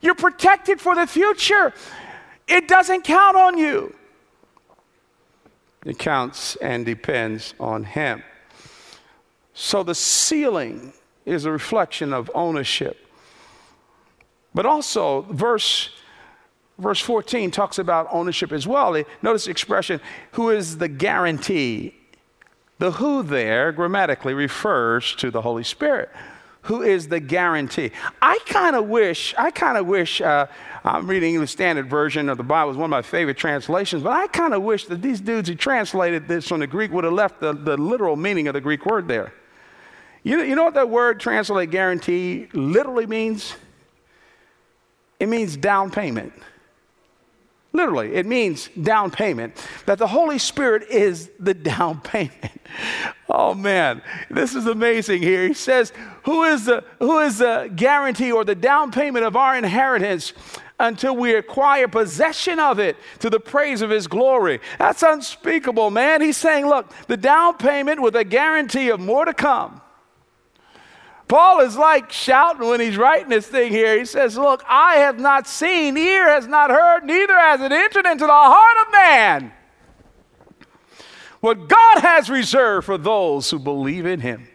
You're 0.00 0.16
protected 0.16 0.80
for 0.80 0.96
the 0.96 1.06
future. 1.06 1.72
It 2.48 2.66
doesn't 2.66 3.04
count 3.04 3.36
on 3.36 3.56
you. 3.56 3.94
It 5.84 5.96
counts 6.00 6.56
and 6.56 6.84
depends 6.84 7.54
on 7.60 7.84
Him. 7.84 8.24
So 9.54 9.84
the 9.84 9.94
sealing 9.94 10.92
is 11.26 11.44
a 11.44 11.50
reflection 11.50 12.12
of 12.12 12.30
ownership. 12.34 12.96
But 14.54 14.64
also, 14.64 15.22
verse, 15.22 15.90
verse 16.78 17.00
14 17.00 17.50
talks 17.50 17.78
about 17.78 18.08
ownership 18.10 18.52
as 18.52 18.66
well. 18.66 19.02
Notice 19.20 19.44
the 19.44 19.50
expression, 19.50 20.00
who 20.32 20.48
is 20.48 20.78
the 20.78 20.88
guarantee? 20.88 21.94
The 22.78 22.92
who 22.92 23.22
there 23.22 23.72
grammatically 23.72 24.34
refers 24.34 25.14
to 25.16 25.30
the 25.30 25.42
Holy 25.42 25.64
Spirit. 25.64 26.10
Who 26.62 26.82
is 26.82 27.08
the 27.08 27.20
guarantee? 27.20 27.92
I 28.20 28.38
kind 28.46 28.74
of 28.74 28.86
wish, 28.86 29.34
I 29.38 29.50
kind 29.50 29.78
of 29.78 29.86
wish, 29.86 30.20
uh, 30.20 30.46
I'm 30.84 31.06
reading 31.06 31.40
the 31.40 31.46
Standard 31.46 31.88
Version 31.88 32.28
of 32.28 32.38
the 32.38 32.42
Bible, 32.42 32.70
it's 32.70 32.78
one 32.78 32.86
of 32.86 32.90
my 32.90 33.02
favorite 33.02 33.36
translations, 33.36 34.02
but 34.02 34.12
I 34.12 34.26
kind 34.26 34.52
of 34.52 34.62
wish 34.62 34.86
that 34.86 35.00
these 35.00 35.20
dudes 35.20 35.48
who 35.48 35.54
translated 35.54 36.26
this 36.26 36.48
from 36.48 36.60
the 36.60 36.66
Greek 36.66 36.90
would 36.90 37.04
have 37.04 37.12
left 37.12 37.40
the, 37.40 37.52
the 37.52 37.76
literal 37.76 38.16
meaning 38.16 38.48
of 38.48 38.54
the 38.54 38.60
Greek 38.60 38.84
word 38.84 39.06
there. 39.06 39.32
You, 40.26 40.42
you 40.42 40.56
know 40.56 40.64
what 40.64 40.74
that 40.74 40.90
word 40.90 41.20
translate 41.20 41.70
guarantee 41.70 42.48
literally 42.52 43.06
means? 43.06 43.54
It 45.20 45.28
means 45.28 45.56
down 45.56 45.92
payment. 45.92 46.32
Literally, 47.72 48.12
it 48.12 48.26
means 48.26 48.68
down 48.70 49.12
payment. 49.12 49.54
That 49.86 49.98
the 49.98 50.08
Holy 50.08 50.40
Spirit 50.40 50.88
is 50.90 51.30
the 51.38 51.54
down 51.74 52.00
payment. 52.00 52.60
Oh 53.30 53.54
man, 53.54 54.02
this 54.28 54.56
is 54.56 54.66
amazing 54.66 55.22
here. 55.22 55.46
He 55.46 55.54
says, 55.54 55.92
Who 56.24 56.42
is 56.42 56.64
the, 56.64 56.82
who 56.98 57.20
is 57.20 57.38
the 57.38 57.70
guarantee 57.76 58.32
or 58.32 58.44
the 58.44 58.56
down 58.56 58.90
payment 58.90 59.24
of 59.24 59.36
our 59.36 59.56
inheritance 59.56 60.32
until 60.80 61.14
we 61.14 61.36
acquire 61.36 61.86
possession 61.86 62.58
of 62.58 62.80
it 62.80 62.96
to 63.20 63.30
the 63.30 63.38
praise 63.38 63.80
of 63.80 63.90
his 63.90 64.08
glory? 64.08 64.58
That's 64.80 65.04
unspeakable, 65.04 65.92
man. 65.92 66.20
He's 66.20 66.36
saying, 66.36 66.66
Look, 66.66 66.92
the 67.06 67.16
down 67.16 67.58
payment 67.58 68.02
with 68.02 68.16
a 68.16 68.24
guarantee 68.24 68.88
of 68.88 68.98
more 68.98 69.24
to 69.24 69.32
come 69.32 69.82
Paul 71.28 71.60
is 71.60 71.76
like 71.76 72.12
shouting 72.12 72.68
when 72.68 72.80
he's 72.80 72.96
writing 72.96 73.28
this 73.28 73.46
thing 73.46 73.72
here. 73.72 73.98
He 73.98 74.04
says, 74.04 74.38
Look, 74.38 74.62
I 74.68 74.96
have 74.96 75.18
not 75.18 75.48
seen, 75.48 75.96
ear 75.96 76.28
has 76.28 76.46
not 76.46 76.70
heard, 76.70 77.04
neither 77.04 77.36
has 77.36 77.60
it 77.60 77.72
entered 77.72 78.06
into 78.06 78.26
the 78.26 78.32
heart 78.32 78.86
of 78.86 78.92
man 78.92 79.52
what 81.40 81.68
God 81.68 81.98
has 82.00 82.28
reserved 82.28 82.86
for 82.86 82.98
those 82.98 83.50
who 83.50 83.58
believe 83.58 84.06
in 84.06 84.20
him. 84.20 84.48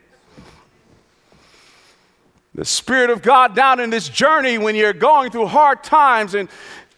The 2.53 2.65
Spirit 2.65 3.09
of 3.09 3.21
God 3.21 3.55
down 3.55 3.79
in 3.79 3.89
this 3.89 4.09
journey 4.09 4.57
when 4.57 4.75
you're 4.75 4.91
going 4.91 5.31
through 5.31 5.47
hard 5.47 5.83
times 5.83 6.33
and 6.33 6.49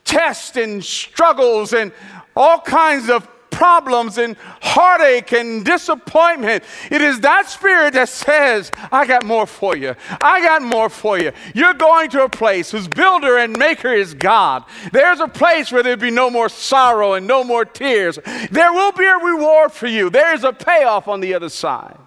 tests 0.04 0.58
and 0.58 0.84
struggles 0.84 1.74
and 1.74 1.92
all 2.36 2.60
kinds 2.60 3.10
of 3.10 3.28
problems 3.64 4.18
and 4.18 4.36
heartache 4.62 5.32
and 5.32 5.64
disappointment. 5.64 6.66
It 6.92 7.02
is 7.02 7.22
that 7.22 7.50
spirit 7.50 7.94
that 7.94 8.10
says, 8.10 8.70
I 8.92 9.08
got 9.08 9.24
more 9.24 9.48
for 9.48 9.78
you. 9.78 9.96
I 10.20 10.42
got 10.42 10.62
more 10.62 10.90
for 10.90 11.18
you. 11.18 11.32
You're 11.56 11.74
going 11.74 12.10
to 12.10 12.26
a 12.26 12.30
place 12.30 12.72
whose 12.72 12.90
builder 12.90 13.38
and 13.38 13.58
maker 13.58 13.94
is 13.94 14.14
God. 14.16 14.66
There's 14.92 15.22
a 15.22 15.30
place 15.30 15.72
where 15.72 15.82
there'll 15.82 15.98
be 15.98 16.12
no 16.12 16.30
more 16.30 16.50
sorrow 16.50 17.14
and 17.14 17.26
no 17.26 17.42
more 17.46 17.64
tears. 17.64 18.20
There 18.52 18.74
will 18.74 18.92
be 18.92 19.06
a 19.06 19.16
reward 19.16 19.72
for 19.72 19.88
you. 19.88 20.10
There's 20.10 20.44
a 20.44 20.52
payoff 20.52 21.08
on 21.08 21.22
the 21.22 21.34
other 21.34 21.48
side. 21.48 21.98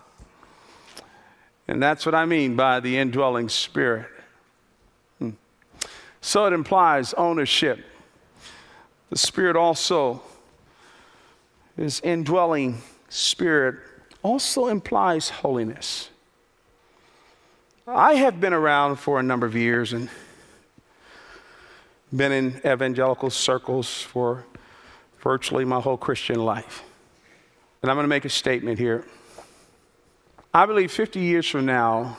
And 1.66 1.82
that's 1.82 2.04
what 2.04 2.14
I 2.14 2.26
mean 2.26 2.54
by 2.54 2.80
the 2.80 2.98
indwelling 2.98 3.48
spirit. 3.48 4.10
Hmm. 5.18 5.30
So 6.20 6.44
it 6.44 6.52
implies 6.52 7.14
ownership. 7.14 7.82
The 9.08 9.16
Spirit 9.16 9.56
also 9.56 10.20
this 11.76 12.00
indwelling 12.00 12.80
spirit 13.08 13.76
also 14.22 14.66
implies 14.66 15.28
holiness. 15.28 16.10
I 17.86 18.14
have 18.14 18.40
been 18.40 18.52
around 18.52 18.96
for 18.96 19.20
a 19.20 19.22
number 19.22 19.46
of 19.46 19.54
years 19.54 19.92
and 19.92 20.08
been 22.14 22.32
in 22.32 22.60
evangelical 22.64 23.30
circles 23.30 24.02
for 24.02 24.44
virtually 25.20 25.64
my 25.64 25.80
whole 25.80 25.96
Christian 25.96 26.44
life. 26.44 26.82
And 27.82 27.90
I'm 27.90 27.96
going 27.96 28.04
to 28.04 28.08
make 28.08 28.24
a 28.24 28.30
statement 28.30 28.78
here. 28.78 29.04
I 30.52 30.66
believe 30.66 30.90
50 30.90 31.20
years 31.20 31.46
from 31.46 31.66
now, 31.66 32.16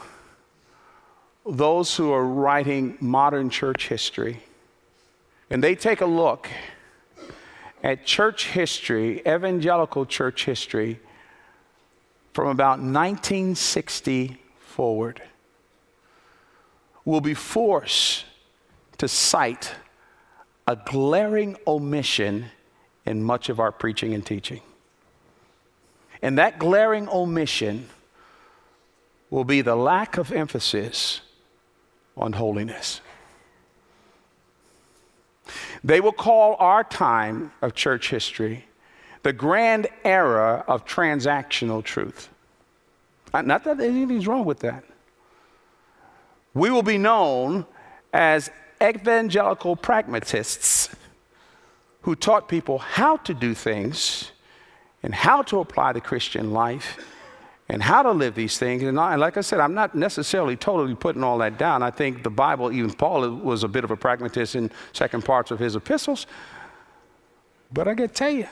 those 1.45 1.95
who 1.95 2.11
are 2.11 2.23
writing 2.23 2.97
modern 3.01 3.49
church 3.49 3.87
history, 3.87 4.43
and 5.49 5.63
they 5.63 5.75
take 5.75 6.01
a 6.01 6.05
look 6.05 6.47
at 7.87 8.05
church 8.05 8.49
history, 8.49 9.21
evangelical 9.21 10.05
church 10.05 10.43
history, 10.43 10.99
from 12.33 12.49
about 12.49 12.79
1960 12.79 14.37
forward, 14.59 15.21
will 17.05 17.21
be 17.21 17.33
forced 17.33 18.25
to 18.97 19.07
cite 19.07 19.73
a 20.67 20.75
glaring 20.75 21.55
omission 21.65 22.47
in 23.05 23.23
much 23.23 23.47
of 23.47 23.57
our 23.57 23.71
preaching 23.71 24.13
and 24.13 24.25
teaching. 24.25 24.59
And 26.21 26.37
that 26.37 26.59
glaring 26.59 27.07
omission 27.07 27.87
will 29.29 29.45
be 29.45 29.61
the 29.61 29.77
lack 29.77 30.17
of 30.17 30.33
emphasis 30.33 31.21
on 32.17 32.33
holiness. 32.33 32.99
They 35.87 36.01
will 36.01 36.11
call 36.11 36.57
our 36.59 36.83
time 36.83 37.53
of 37.61 37.73
church 37.73 38.09
history 38.09 38.65
the 39.23 39.31
grand 39.31 39.87
era 40.03 40.65
of 40.67 40.85
transactional 40.85 41.81
truth. 41.81 42.27
Uh, 43.33 43.41
not 43.41 43.63
that 43.63 43.79
anything's 43.79 44.27
wrong 44.27 44.43
with 44.43 44.59
that. 44.59 44.83
We 46.53 46.71
will 46.71 46.83
be 46.83 46.97
known 46.97 47.65
as 48.11 48.51
evangelical 48.83 49.77
pragmatists 49.77 50.93
who 52.01 52.15
taught 52.15 52.49
people 52.49 52.79
how 52.79 53.15
to 53.17 53.33
do 53.33 53.53
things 53.53 54.31
and 55.01 55.15
how 55.15 55.41
to 55.43 55.61
apply 55.61 55.93
the 55.93 56.01
Christian 56.01 56.51
life 56.51 56.97
and 57.69 57.83
how 57.83 58.01
to 58.01 58.11
live 58.11 58.35
these 58.35 58.57
things. 58.57 58.83
And 58.83 58.99
I, 58.99 59.15
like 59.15 59.37
I 59.37 59.41
said, 59.41 59.59
I'm 59.59 59.73
not 59.73 59.93
necessarily 59.93 60.55
totally 60.55 60.95
putting 60.95 61.23
all 61.23 61.37
that 61.39 61.57
down. 61.57 61.83
I 61.83 61.91
think 61.91 62.23
the 62.23 62.29
Bible, 62.29 62.71
even 62.71 62.93
Paul 62.93 63.29
was 63.29 63.63
a 63.63 63.67
bit 63.67 63.83
of 63.83 63.91
a 63.91 63.97
pragmatist 63.97 64.55
in 64.55 64.71
second 64.93 65.25
parts 65.25 65.51
of 65.51 65.59
his 65.59 65.75
epistles. 65.75 66.27
But 67.71 67.87
I 67.87 67.95
to 67.95 68.07
tell 68.07 68.29
you, 68.29 68.47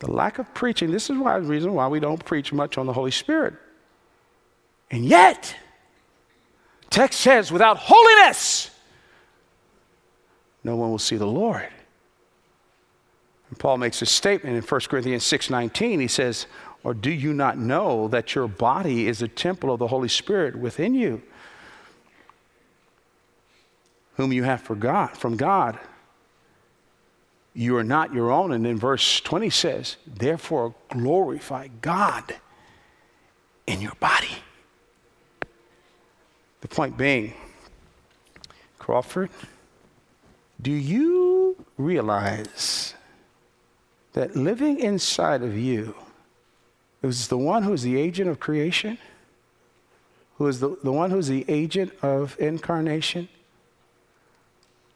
the 0.00 0.10
lack 0.10 0.40
of 0.40 0.52
preaching, 0.52 0.90
this 0.90 1.08
is 1.10 1.16
why 1.16 1.38
the 1.38 1.46
reason 1.46 1.74
why 1.74 1.86
we 1.86 2.00
don't 2.00 2.24
preach 2.24 2.52
much 2.52 2.76
on 2.76 2.86
the 2.86 2.92
Holy 2.92 3.12
Spirit. 3.12 3.54
And 4.90 5.04
yet, 5.04 5.54
text 6.90 7.20
says, 7.20 7.52
without 7.52 7.76
holiness, 7.78 8.70
no 10.64 10.74
one 10.74 10.90
will 10.90 10.98
see 10.98 11.16
the 11.16 11.26
Lord. 11.26 11.68
And 13.48 13.58
Paul 13.58 13.78
makes 13.78 14.02
a 14.02 14.06
statement 14.06 14.56
in 14.56 14.62
1 14.62 14.80
Corinthians 14.88 15.22
6:19. 15.24 16.00
He 16.00 16.08
says, 16.08 16.46
or 16.84 16.94
do 16.94 17.10
you 17.10 17.32
not 17.32 17.58
know 17.58 18.08
that 18.08 18.34
your 18.34 18.48
body 18.48 19.06
is 19.06 19.22
a 19.22 19.28
temple 19.28 19.72
of 19.72 19.78
the 19.78 19.86
Holy 19.86 20.08
Spirit 20.08 20.56
within 20.56 20.94
you, 20.94 21.22
whom 24.16 24.32
you 24.32 24.42
have 24.42 24.60
forgot 24.60 25.16
from 25.16 25.36
God? 25.36 25.78
You 27.54 27.76
are 27.76 27.84
not 27.84 28.12
your 28.14 28.30
own. 28.30 28.52
And 28.52 28.64
then 28.64 28.78
verse 28.78 29.20
20 29.20 29.50
says, 29.50 29.96
Therefore 30.06 30.74
glorify 30.88 31.68
God 31.80 32.34
in 33.66 33.80
your 33.80 33.94
body. 34.00 34.36
The 36.62 36.68
point 36.68 36.96
being, 36.96 37.34
Crawford, 38.78 39.30
do 40.60 40.72
you 40.72 41.56
realize 41.76 42.94
that 44.14 44.36
living 44.36 44.78
inside 44.78 45.42
of 45.42 45.56
you 45.56 45.94
it 47.02 47.06
was 47.06 47.26
the 47.28 47.38
one 47.38 47.64
who 47.64 47.72
is 47.72 47.82
the 47.82 47.98
agent 47.98 48.30
of 48.30 48.38
creation, 48.38 48.96
who 50.38 50.46
is 50.46 50.60
the, 50.60 50.76
the 50.84 50.92
one 50.92 51.10
who 51.10 51.18
is 51.18 51.28
the 51.28 51.44
agent 51.48 51.92
of 52.00 52.36
incarnation, 52.38 53.28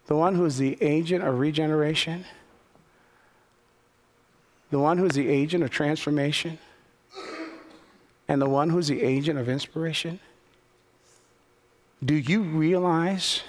the 0.06 0.14
one 0.14 0.36
who 0.36 0.44
is 0.44 0.56
the 0.56 0.78
agent 0.80 1.24
of 1.24 1.38
regeneration, 1.40 2.24
the 4.70 4.78
one 4.78 4.98
who 4.98 5.06
is 5.06 5.14
the 5.14 5.28
agent 5.28 5.64
of 5.64 5.70
transformation, 5.70 6.58
and 8.28 8.40
the 8.40 8.48
one 8.48 8.70
who 8.70 8.78
is 8.78 8.86
the 8.88 9.02
agent 9.02 9.38
of 9.38 9.48
inspiration. 9.48 10.20
Do 12.04 12.14
you 12.14 12.42
realize 12.42 13.42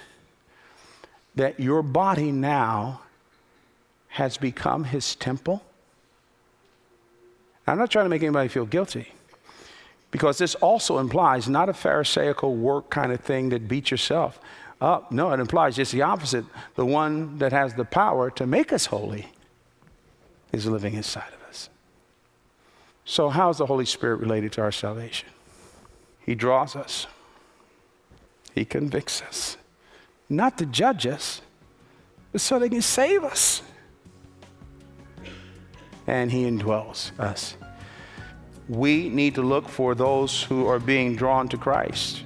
that 1.36 1.60
your 1.60 1.82
body 1.82 2.32
now 2.32 3.02
has 4.08 4.36
become 4.36 4.84
his 4.84 5.14
temple? 5.14 5.62
I'm 7.68 7.78
not 7.78 7.90
trying 7.90 8.06
to 8.06 8.08
make 8.08 8.22
anybody 8.22 8.48
feel 8.48 8.66
guilty 8.66 9.12
because 10.10 10.38
this 10.38 10.54
also 10.56 10.98
implies 10.98 11.48
not 11.48 11.68
a 11.68 11.74
Pharisaical 11.74 12.54
work 12.54 12.90
kind 12.90 13.12
of 13.12 13.20
thing 13.20 13.50
that 13.50 13.68
beat 13.68 13.90
yourself 13.90 14.40
up. 14.80 15.12
No, 15.12 15.32
it 15.32 15.40
implies 15.40 15.76
just 15.76 15.92
the 15.92 16.02
opposite. 16.02 16.44
The 16.76 16.86
one 16.86 17.38
that 17.38 17.52
has 17.52 17.74
the 17.74 17.84
power 17.84 18.30
to 18.32 18.46
make 18.46 18.72
us 18.72 18.86
holy 18.86 19.28
is 20.52 20.66
living 20.66 20.94
inside 20.94 21.28
of 21.28 21.48
us. 21.48 21.68
So, 23.04 23.28
how 23.28 23.50
is 23.50 23.58
the 23.58 23.66
Holy 23.66 23.84
Spirit 23.84 24.16
related 24.16 24.52
to 24.52 24.62
our 24.62 24.72
salvation? 24.72 25.28
He 26.24 26.34
draws 26.34 26.74
us, 26.74 27.06
He 28.54 28.64
convicts 28.64 29.20
us, 29.22 29.56
not 30.28 30.58
to 30.58 30.66
judge 30.66 31.06
us, 31.06 31.42
but 32.32 32.40
so 32.40 32.58
they 32.58 32.68
can 32.68 32.82
save 32.82 33.24
us 33.24 33.62
and 36.08 36.32
He 36.32 36.44
indwells 36.44 37.16
us. 37.20 37.56
We 38.68 39.08
need 39.08 39.34
to 39.36 39.42
look 39.42 39.68
for 39.68 39.94
those 39.94 40.42
who 40.42 40.66
are 40.66 40.78
being 40.78 41.14
drawn 41.14 41.48
to 41.50 41.56
Christ. 41.56 42.24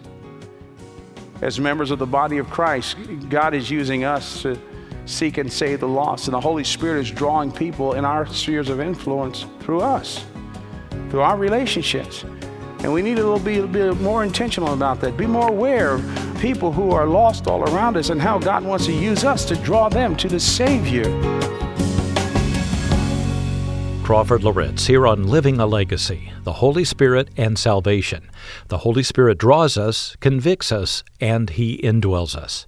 As 1.42 1.58
members 1.58 1.90
of 1.90 1.98
the 1.98 2.06
body 2.06 2.38
of 2.38 2.48
Christ, 2.48 2.96
God 3.28 3.52
is 3.52 3.68
using 3.70 4.04
us 4.04 4.42
to 4.42 4.58
seek 5.04 5.38
and 5.38 5.52
save 5.52 5.80
the 5.80 5.88
lost, 5.88 6.28
and 6.28 6.34
the 6.34 6.40
Holy 6.40 6.62
Spirit 6.62 7.00
is 7.00 7.10
drawing 7.10 7.50
people 7.50 7.94
in 7.94 8.04
our 8.04 8.24
spheres 8.26 8.68
of 8.68 8.80
influence 8.80 9.46
through 9.60 9.80
us, 9.80 10.24
through 11.10 11.20
our 11.20 11.36
relationships. 11.36 12.24
And 12.84 12.92
we 12.92 13.02
need 13.02 13.16
to 13.16 13.38
be 13.40 13.58
a 13.58 13.66
bit 13.66 14.00
more 14.00 14.22
intentional 14.22 14.72
about 14.72 15.00
that. 15.00 15.16
Be 15.16 15.26
more 15.26 15.48
aware 15.48 15.94
of 15.94 16.38
people 16.40 16.72
who 16.72 16.92
are 16.92 17.06
lost 17.06 17.48
all 17.48 17.62
around 17.72 17.96
us 17.96 18.10
and 18.10 18.20
how 18.20 18.38
God 18.38 18.64
wants 18.64 18.86
to 18.86 18.92
use 18.92 19.24
us 19.24 19.44
to 19.46 19.56
draw 19.56 19.88
them 19.88 20.16
to 20.16 20.28
the 20.28 20.40
Savior. 20.40 21.41
Crawford 24.12 24.44
Loritts 24.44 24.88
here 24.88 25.06
on 25.06 25.26
Living 25.26 25.58
a 25.58 25.64
Legacy, 25.64 26.34
the 26.44 26.52
Holy 26.52 26.84
Spirit 26.84 27.30
and 27.38 27.58
Salvation. 27.58 28.28
The 28.68 28.76
Holy 28.76 29.02
Spirit 29.02 29.38
draws 29.38 29.78
us, 29.78 30.16
convicts 30.20 30.70
us, 30.70 31.02
and 31.18 31.48
He 31.48 31.78
indwells 31.78 32.36
us. 32.36 32.66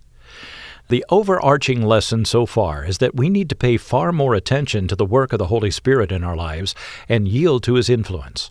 The 0.89 1.05
overarching 1.11 1.83
lesson 1.83 2.25
so 2.25 2.47
far 2.47 2.87
is 2.87 2.97
that 2.97 3.15
we 3.15 3.29
need 3.29 3.51
to 3.51 3.55
pay 3.55 3.77
far 3.77 4.11
more 4.11 4.35
attention 4.35 4.89
to 4.89 4.97
the 4.97 5.05
work 5.05 5.35
of 5.35 5.39
the 5.39 5.49
Holy 5.49 5.71
Spirit 5.71 6.11
in 6.11 6.25
our 6.25 6.35
lives 6.35 6.75
and 7.11 7.29
yield 7.29 7.63
to 7.65 7.75
His 7.75 7.91
influence. 7.91 8.51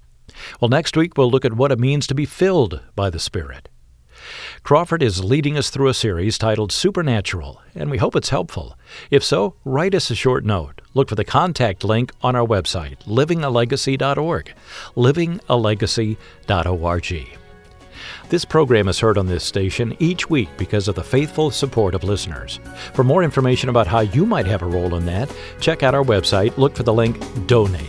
Well, 0.61 0.69
next 0.69 0.95
week 0.95 1.17
we'll 1.17 1.31
look 1.31 1.45
at 1.45 1.55
what 1.55 1.71
it 1.71 1.79
means 1.79 2.05
to 2.05 2.13
be 2.13 2.27
filled 2.27 2.79
by 2.95 3.09
the 3.09 3.17
Spirit. 3.17 3.69
Crawford 4.63 5.03
is 5.03 5.23
leading 5.23 5.57
us 5.57 5.69
through 5.69 5.89
a 5.89 5.93
series 5.93 6.37
titled 6.37 6.71
Supernatural, 6.71 7.61
and 7.75 7.91
we 7.91 7.97
hope 7.97 8.15
it's 8.15 8.29
helpful. 8.29 8.77
If 9.11 9.23
so, 9.23 9.55
write 9.65 9.95
us 9.95 10.11
a 10.11 10.15
short 10.15 10.45
note. 10.45 10.81
Look 10.93 11.09
for 11.09 11.15
the 11.15 11.25
contact 11.25 11.83
link 11.83 12.11
on 12.21 12.35
our 12.35 12.45
website, 12.45 12.99
livingalegacy.org. 13.05 14.53
Livingalegacy.org. 14.95 17.37
This 18.29 18.45
program 18.45 18.87
is 18.87 18.99
heard 18.99 19.17
on 19.17 19.27
this 19.27 19.43
station 19.43 19.95
each 19.99 20.29
week 20.29 20.49
because 20.57 20.87
of 20.87 20.95
the 20.95 21.03
faithful 21.03 21.51
support 21.51 21.93
of 21.93 22.03
listeners. 22.03 22.59
For 22.93 23.03
more 23.03 23.23
information 23.23 23.69
about 23.69 23.87
how 23.87 23.99
you 23.99 24.25
might 24.25 24.45
have 24.45 24.61
a 24.61 24.67
role 24.67 24.95
in 24.95 25.05
that, 25.05 25.33
check 25.59 25.83
out 25.83 25.95
our 25.95 26.03
website, 26.03 26.57
look 26.57 26.75
for 26.75 26.83
the 26.83 26.93
link 26.93 27.17
Donate. 27.47 27.81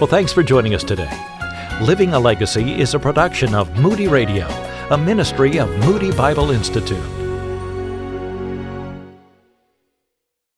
Well, 0.00 0.06
thanks 0.06 0.32
for 0.32 0.42
joining 0.42 0.74
us 0.74 0.82
today. 0.82 1.33
Living 1.82 2.14
a 2.14 2.18
Legacy 2.18 2.80
is 2.80 2.94
a 2.94 2.98
production 2.98 3.54
of 3.54 3.78
Moody 3.78 4.08
Radio 4.08 4.48
a 4.90 4.98
ministry 4.98 5.58
of 5.58 5.70
Moody 5.78 6.12
Bible 6.12 6.50
Institute. 6.50 7.23